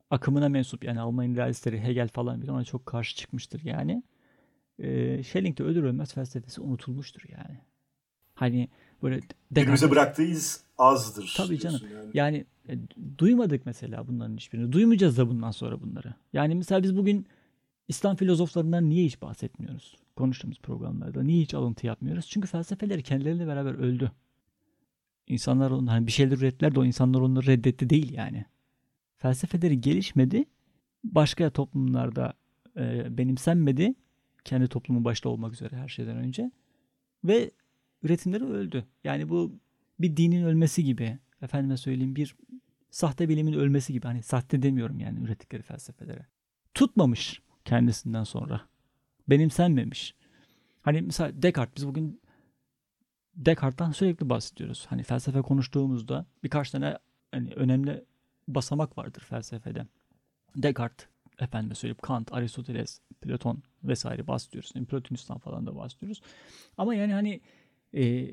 akımına 0.09 0.49
mensup 0.49 0.83
yani 0.83 0.99
Alman 0.99 1.35
realistleri 1.35 1.81
Hegel 1.81 2.07
falan 2.07 2.41
bile 2.41 2.51
ona 2.51 2.63
çok 2.63 2.85
karşı 2.85 3.15
çıkmıştır 3.15 3.61
yani 3.63 4.03
e, 4.79 5.23
Schelling'de 5.23 5.63
ölür 5.63 5.83
ölmez 5.83 6.13
felsefesi 6.13 6.61
unutulmuştur 6.61 7.21
yani. 7.29 7.59
Hani 8.33 8.69
böyle 9.03 9.19
Günümüze 9.51 9.91
bıraktığı 9.91 10.23
iz 10.23 10.63
azdır. 10.77 11.33
Tabii 11.37 11.59
canım. 11.59 11.81
Yani, 11.91 12.11
yani 12.13 12.45
e, 12.69 12.77
duymadık 13.17 13.65
mesela 13.65 14.07
bunların 14.07 14.37
hiçbirini. 14.37 14.71
Duymayacağız 14.71 15.17
da 15.17 15.29
bundan 15.29 15.51
sonra 15.51 15.81
bunları. 15.81 16.13
Yani 16.33 16.55
mesela 16.55 16.83
biz 16.83 16.97
bugün 16.97 17.27
İslam 17.87 18.15
filozoflarından 18.15 18.89
niye 18.89 19.05
hiç 19.05 19.21
bahsetmiyoruz? 19.21 19.95
Konuştuğumuz 20.15 20.59
programlarda 20.59 21.23
niye 21.23 21.41
hiç 21.41 21.53
alıntı 21.53 21.87
yapmıyoruz? 21.87 22.27
Çünkü 22.27 22.47
felsefeleri 22.47 23.03
kendileriyle 23.03 23.47
beraber 23.47 23.73
öldü. 23.73 24.11
İnsanlar 25.27 25.71
onu, 25.71 25.91
hani 25.91 26.07
bir 26.07 26.11
şeyler 26.11 26.37
ürettiler 26.37 26.75
de 26.75 26.79
o 26.79 26.85
insanlar 26.85 27.19
onları 27.19 27.47
reddetti 27.47 27.89
değil 27.89 28.13
yani. 28.13 28.45
Felsefeleri 29.17 29.81
gelişmedi. 29.81 30.45
Başka 31.03 31.49
toplumlarda 31.49 32.33
e, 32.77 33.17
benimsenmedi 33.17 33.93
kendi 34.43 34.67
toplumu 34.67 35.03
başta 35.03 35.29
olmak 35.29 35.53
üzere 35.53 35.75
her 35.75 35.87
şeyden 35.87 36.17
önce. 36.17 36.51
Ve 37.23 37.51
üretimleri 38.03 38.43
öldü. 38.43 38.85
Yani 39.03 39.29
bu 39.29 39.59
bir 39.99 40.17
dinin 40.17 40.43
ölmesi 40.43 40.83
gibi. 40.83 41.19
efendime 41.41 41.77
söyleyeyim 41.77 42.15
bir 42.15 42.35
sahte 42.91 43.29
bilimin 43.29 43.53
ölmesi 43.53 43.93
gibi. 43.93 44.07
Hani 44.07 44.23
sahte 44.23 44.61
demiyorum 44.61 44.99
yani 44.99 45.19
ürettikleri 45.19 45.61
felsefelere. 45.61 46.25
Tutmamış 46.73 47.41
kendisinden 47.65 48.23
sonra. 48.23 48.61
Benimsenmemiş. 49.29 50.15
Hani 50.81 51.01
mesela 51.01 51.41
Descartes 51.41 51.75
biz 51.75 51.87
bugün 51.87 52.21
Descartes'tan 53.35 53.91
sürekli 53.91 54.29
bahsediyoruz. 54.29 54.85
Hani 54.89 55.03
felsefe 55.03 55.41
konuştuğumuzda 55.41 56.25
birkaç 56.43 56.71
tane 56.71 56.97
hani 57.31 57.53
önemli 57.53 58.05
basamak 58.47 58.97
vardır 58.97 59.21
felsefede. 59.21 59.85
Descartes, 60.55 61.07
efendime 61.39 61.75
söyleyip 61.75 62.01
Kant, 62.01 62.33
Aristoteles, 62.33 63.01
Platon 63.21 63.63
vesaire 63.83 64.27
bahsediyoruz. 64.27 64.71
Yani 64.75 64.85
Plotinus'tan 64.85 65.37
falan 65.37 65.65
da 65.65 65.75
bahsediyoruz. 65.75 66.21
Ama 66.77 66.95
yani 66.95 67.13
hani 67.13 67.41
e, 67.95 68.29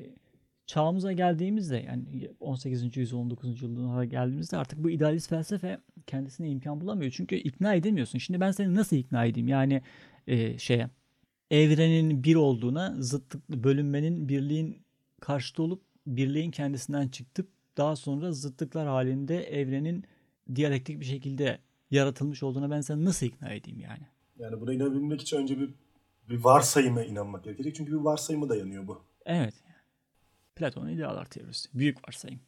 çağımıza 0.65 1.11
geldiğimizde 1.11 1.77
yani 1.77 2.29
18. 2.39 2.97
yüzyıl 2.97 3.19
19. 3.19 3.49
yüzyıllara 3.49 4.05
geldiğimizde 4.05 4.57
artık 4.57 4.83
bu 4.83 4.89
idealist 4.89 5.29
felsefe 5.29 5.79
kendisine 6.07 6.49
imkan 6.49 6.81
bulamıyor. 6.81 7.11
Çünkü 7.11 7.35
ikna 7.35 7.73
edemiyorsun. 7.73 8.19
Şimdi 8.19 8.39
ben 8.39 8.51
seni 8.51 8.75
nasıl 8.75 8.95
ikna 8.95 9.25
edeyim? 9.25 9.47
Yani 9.47 9.81
e, 10.27 10.57
şeye 10.57 10.89
evrenin 11.51 12.23
bir 12.23 12.35
olduğuna, 12.35 12.95
zıtlık 12.99 13.49
bölünmenin 13.49 14.29
birliğin 14.29 14.81
karşıtı 15.21 15.63
olup 15.63 15.81
birliğin 16.07 16.51
kendisinden 16.51 17.07
çıktıp 17.07 17.49
daha 17.77 17.95
sonra 17.95 18.31
zıtlıklar 18.31 18.87
halinde 18.87 19.43
evrenin 19.43 20.03
diyalektik 20.55 20.99
bir 20.99 21.05
şekilde 21.05 21.59
yaratılmış 21.91 22.43
olduğuna 22.43 22.71
ben 22.71 22.81
seni 22.81 23.05
nasıl 23.05 23.25
ikna 23.25 23.49
edeyim 23.49 23.79
yani? 23.79 24.07
Yani 24.39 24.61
buna 24.61 24.73
inanabilmek 24.73 25.21
için 25.21 25.37
önce 25.37 25.59
bir 25.59 25.69
bir 26.29 26.43
varsayıma 26.43 27.03
inanmak 27.03 27.43
gerekecek. 27.43 27.75
Çünkü 27.75 27.91
bir 27.91 27.97
varsayıma 27.97 28.49
dayanıyor 28.49 28.87
bu. 28.87 29.01
Evet. 29.27 29.53
Platon'un 30.55 30.89
idealar 30.89 31.25
teorisi. 31.25 31.69
Büyük 31.73 32.07
varsayım. 32.07 32.39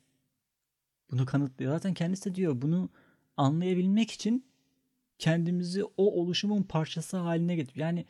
Bunu 1.11 1.25
kanıtlıyor. 1.25 1.71
Zaten 1.71 1.93
kendisi 1.93 2.31
de 2.31 2.35
diyor 2.35 2.61
bunu 2.61 2.89
anlayabilmek 3.37 4.11
için 4.11 4.45
kendimizi 5.19 5.83
o 5.83 5.91
oluşumun 5.97 6.63
parçası 6.63 7.17
haline 7.17 7.55
getir. 7.55 7.75
Yani 7.75 8.05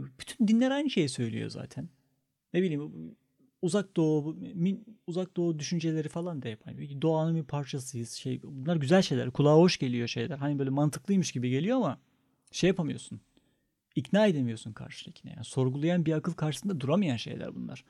bütün 0.00 0.48
dinler 0.48 0.70
aynı 0.70 0.90
şeyi 0.90 1.08
söylüyor 1.08 1.50
zaten. 1.50 1.88
Ne 2.54 2.62
bileyim 2.62 3.16
uzak 3.62 3.96
doğu 3.96 4.36
uzak 5.06 5.36
doğu 5.36 5.58
düşünceleri 5.58 6.08
falan 6.08 6.42
da 6.42 6.48
hep 6.48 6.66
doğanın 7.02 7.36
bir 7.36 7.44
parçasıyız. 7.44 8.12
Şey 8.12 8.42
bunlar 8.42 8.76
güzel 8.76 9.02
şeyler. 9.02 9.30
Kulağa 9.30 9.56
hoş 9.56 9.78
geliyor 9.78 10.08
şeyler. 10.08 10.38
Hani 10.38 10.58
böyle 10.58 10.70
mantıklıymış 10.70 11.32
gibi 11.32 11.50
geliyor 11.50 11.76
ama 11.76 12.00
şey 12.50 12.68
yapamıyorsun. 12.68 13.20
İkna 13.98 14.26
edemiyorsun 14.26 14.72
karşıdakine. 14.72 15.32
Yani 15.32 15.44
sorgulayan 15.44 16.06
bir 16.06 16.12
akıl 16.12 16.32
karşısında 16.32 16.80
duramayan 16.80 17.16
şeyler 17.16 17.54
bunlar. 17.54 17.84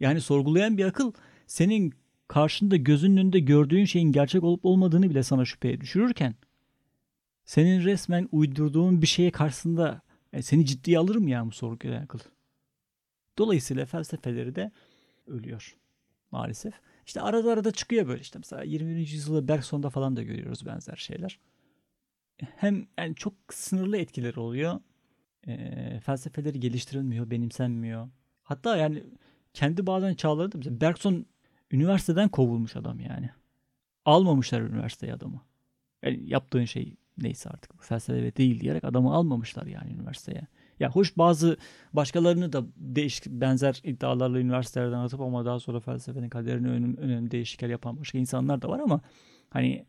Yani 0.00 0.20
sorgulayan 0.20 0.78
bir 0.78 0.84
akıl 0.84 1.12
senin 1.46 1.94
karşında 2.28 2.76
gözünün 2.76 3.16
önünde 3.16 3.40
gördüğün 3.40 3.84
şeyin 3.84 4.12
gerçek 4.12 4.44
olup 4.44 4.64
olmadığını 4.64 5.10
bile 5.10 5.22
sana 5.22 5.44
şüpheye 5.44 5.80
düşürürken 5.80 6.34
senin 7.44 7.84
resmen 7.84 8.28
uydurduğun 8.32 9.02
bir 9.02 9.06
şeye 9.06 9.30
karşısında 9.30 9.82
yani 10.32 10.40
e, 10.40 10.42
seni 10.42 10.66
ciddiye 10.66 10.98
alır 10.98 11.16
mı 11.16 11.30
ya 11.30 11.46
bu 11.46 11.52
sorgulayan 11.52 12.02
akıl? 12.02 12.18
Dolayısıyla 13.38 13.86
felsefeleri 13.86 14.54
de 14.54 14.72
ölüyor 15.26 15.76
maalesef. 16.30 16.74
İşte 17.06 17.20
arada 17.20 17.52
arada 17.52 17.70
çıkıyor 17.70 18.08
böyle 18.08 18.20
işte 18.20 18.38
mesela 18.38 18.62
20. 18.62 19.00
yüzyılda 19.00 19.48
Bergson'da 19.48 19.90
falan 19.90 20.16
da 20.16 20.22
görüyoruz 20.22 20.66
benzer 20.66 20.96
şeyler. 20.96 21.38
Hem 22.56 22.86
yani 22.98 23.14
çok 23.14 23.34
sınırlı 23.50 23.98
etkileri 23.98 24.40
oluyor. 24.40 24.80
Felsefeleri 26.00 26.60
geliştirilmiyor, 26.60 27.30
benimsenmiyor. 27.30 28.08
Hatta 28.42 28.76
yani 28.76 29.02
kendi 29.54 29.86
bazen 29.86 30.14
çağlarında 30.14 30.58
mesela 30.58 30.80
Bergson 30.80 31.26
üniversiteden 31.70 32.28
kovulmuş 32.28 32.76
adam 32.76 33.00
yani. 33.00 33.30
Almamışlar 34.04 34.60
üniversiteye 34.60 35.14
adamı. 35.14 35.40
Yani 36.02 36.20
yaptığın 36.24 36.64
şey 36.64 36.96
neyse 37.18 37.50
artık 37.50 37.82
felsefe 37.84 38.36
değil 38.36 38.60
diyerek 38.60 38.84
adamı 38.84 39.14
almamışlar 39.14 39.66
yani 39.66 39.92
üniversiteye. 39.92 40.46
Ya 40.80 40.90
hoş 40.90 41.18
bazı 41.18 41.56
başkalarını 41.92 42.52
da 42.52 42.64
değişik 42.76 43.26
benzer 43.26 43.80
iddialarla 43.84 44.38
üniversitelerden 44.38 44.98
atıp 44.98 45.20
ama 45.20 45.44
daha 45.44 45.60
sonra 45.60 45.80
felsefenin 45.80 46.28
kaderini 46.28 46.68
önemli, 46.68 47.00
önemli 47.00 47.30
değişiklikler 47.30 47.68
yapan 47.68 48.00
başka 48.00 48.18
insanlar 48.18 48.62
da 48.62 48.68
var 48.68 48.78
ama 48.78 49.00
hani 49.50 49.86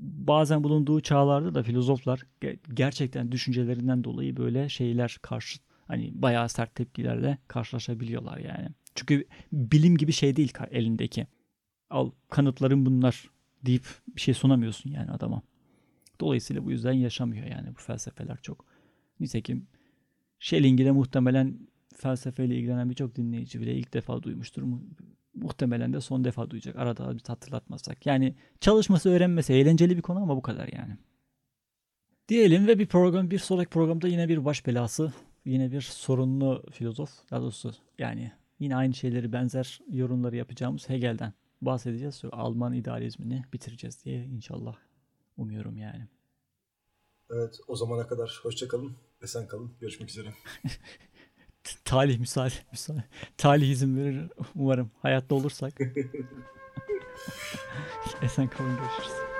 bazen 0.00 0.64
bulunduğu 0.64 1.00
çağlarda 1.00 1.54
da 1.54 1.62
filozoflar 1.62 2.26
gerçekten 2.74 3.32
düşüncelerinden 3.32 4.04
dolayı 4.04 4.36
böyle 4.36 4.68
şeyler 4.68 5.18
karşı 5.22 5.58
hani 5.86 6.10
bayağı 6.14 6.48
sert 6.48 6.74
tepkilerle 6.74 7.38
karşılaşabiliyorlar 7.48 8.38
yani. 8.38 8.68
Çünkü 8.94 9.24
bilim 9.52 9.96
gibi 9.96 10.12
şey 10.12 10.36
değil 10.36 10.52
elindeki. 10.70 11.26
Al 11.90 12.10
kanıtların 12.30 12.86
bunlar 12.86 13.30
deyip 13.66 13.86
bir 14.08 14.20
şey 14.20 14.34
sunamıyorsun 14.34 14.90
yani 14.90 15.10
adama. 15.10 15.42
Dolayısıyla 16.20 16.64
bu 16.64 16.70
yüzden 16.70 16.92
yaşamıyor 16.92 17.46
yani 17.46 17.68
bu 17.68 17.80
felsefeler 17.80 18.38
çok. 18.42 18.64
Nitekim 19.20 19.66
Schelling'i 20.38 20.84
de 20.84 20.90
muhtemelen 20.90 21.58
felsefeyle 21.96 22.56
ilgilenen 22.56 22.90
birçok 22.90 23.16
dinleyici 23.16 23.60
bile 23.60 23.74
ilk 23.74 23.94
defa 23.94 24.22
duymuştur. 24.22 24.62
Muhtemelen 25.34 25.92
de 25.92 26.00
son 26.00 26.24
defa 26.24 26.50
duyacak. 26.50 26.76
Arada 26.76 27.14
bir 27.14 27.22
hatırlatmasak. 27.26 28.06
Yani 28.06 28.34
çalışması 28.60 29.10
öğrenmesi 29.10 29.52
eğlenceli 29.52 29.96
bir 29.96 30.02
konu 30.02 30.18
ama 30.18 30.36
bu 30.36 30.42
kadar 30.42 30.68
yani. 30.72 30.96
Diyelim 32.28 32.66
ve 32.66 32.78
bir 32.78 32.86
program 32.86 33.30
bir 33.30 33.38
sonraki 33.38 33.70
programda 33.70 34.08
yine 34.08 34.28
bir 34.28 34.44
baş 34.44 34.66
belası 34.66 35.12
yine 35.44 35.72
bir 35.72 35.80
sorunlu 35.80 36.64
filozof 36.70 37.10
daha 37.30 37.40
doğrusu 37.40 37.72
yani 37.98 38.32
yine 38.58 38.76
aynı 38.76 38.94
şeyleri 38.94 39.32
benzer 39.32 39.80
yorumları 39.90 40.36
yapacağımız 40.36 40.88
Hegel'den 40.88 41.32
bahsedeceğiz. 41.60 42.22
Alman 42.32 42.72
idealizmini 42.72 43.44
bitireceğiz 43.52 44.04
diye 44.04 44.24
inşallah 44.24 44.76
umuyorum 45.36 45.76
yani. 45.76 46.08
Evet 47.30 47.60
o 47.68 47.76
zamana 47.76 48.06
kadar 48.06 48.40
hoşçakalın. 48.42 48.96
Esen 49.22 49.46
kalın. 49.46 49.72
Görüşmek 49.80 50.10
üzere. 50.10 50.34
talih 51.84 52.18
müsaade, 52.18 52.54
müsaade. 52.72 53.04
Talih 53.38 53.70
izin 53.70 53.96
verir 53.96 54.30
umarım. 54.54 54.90
Hayatta 55.02 55.34
olursak. 55.34 55.72
Esen 58.22 58.48
kalın 58.48 58.76
görüşürüz. 58.76 59.31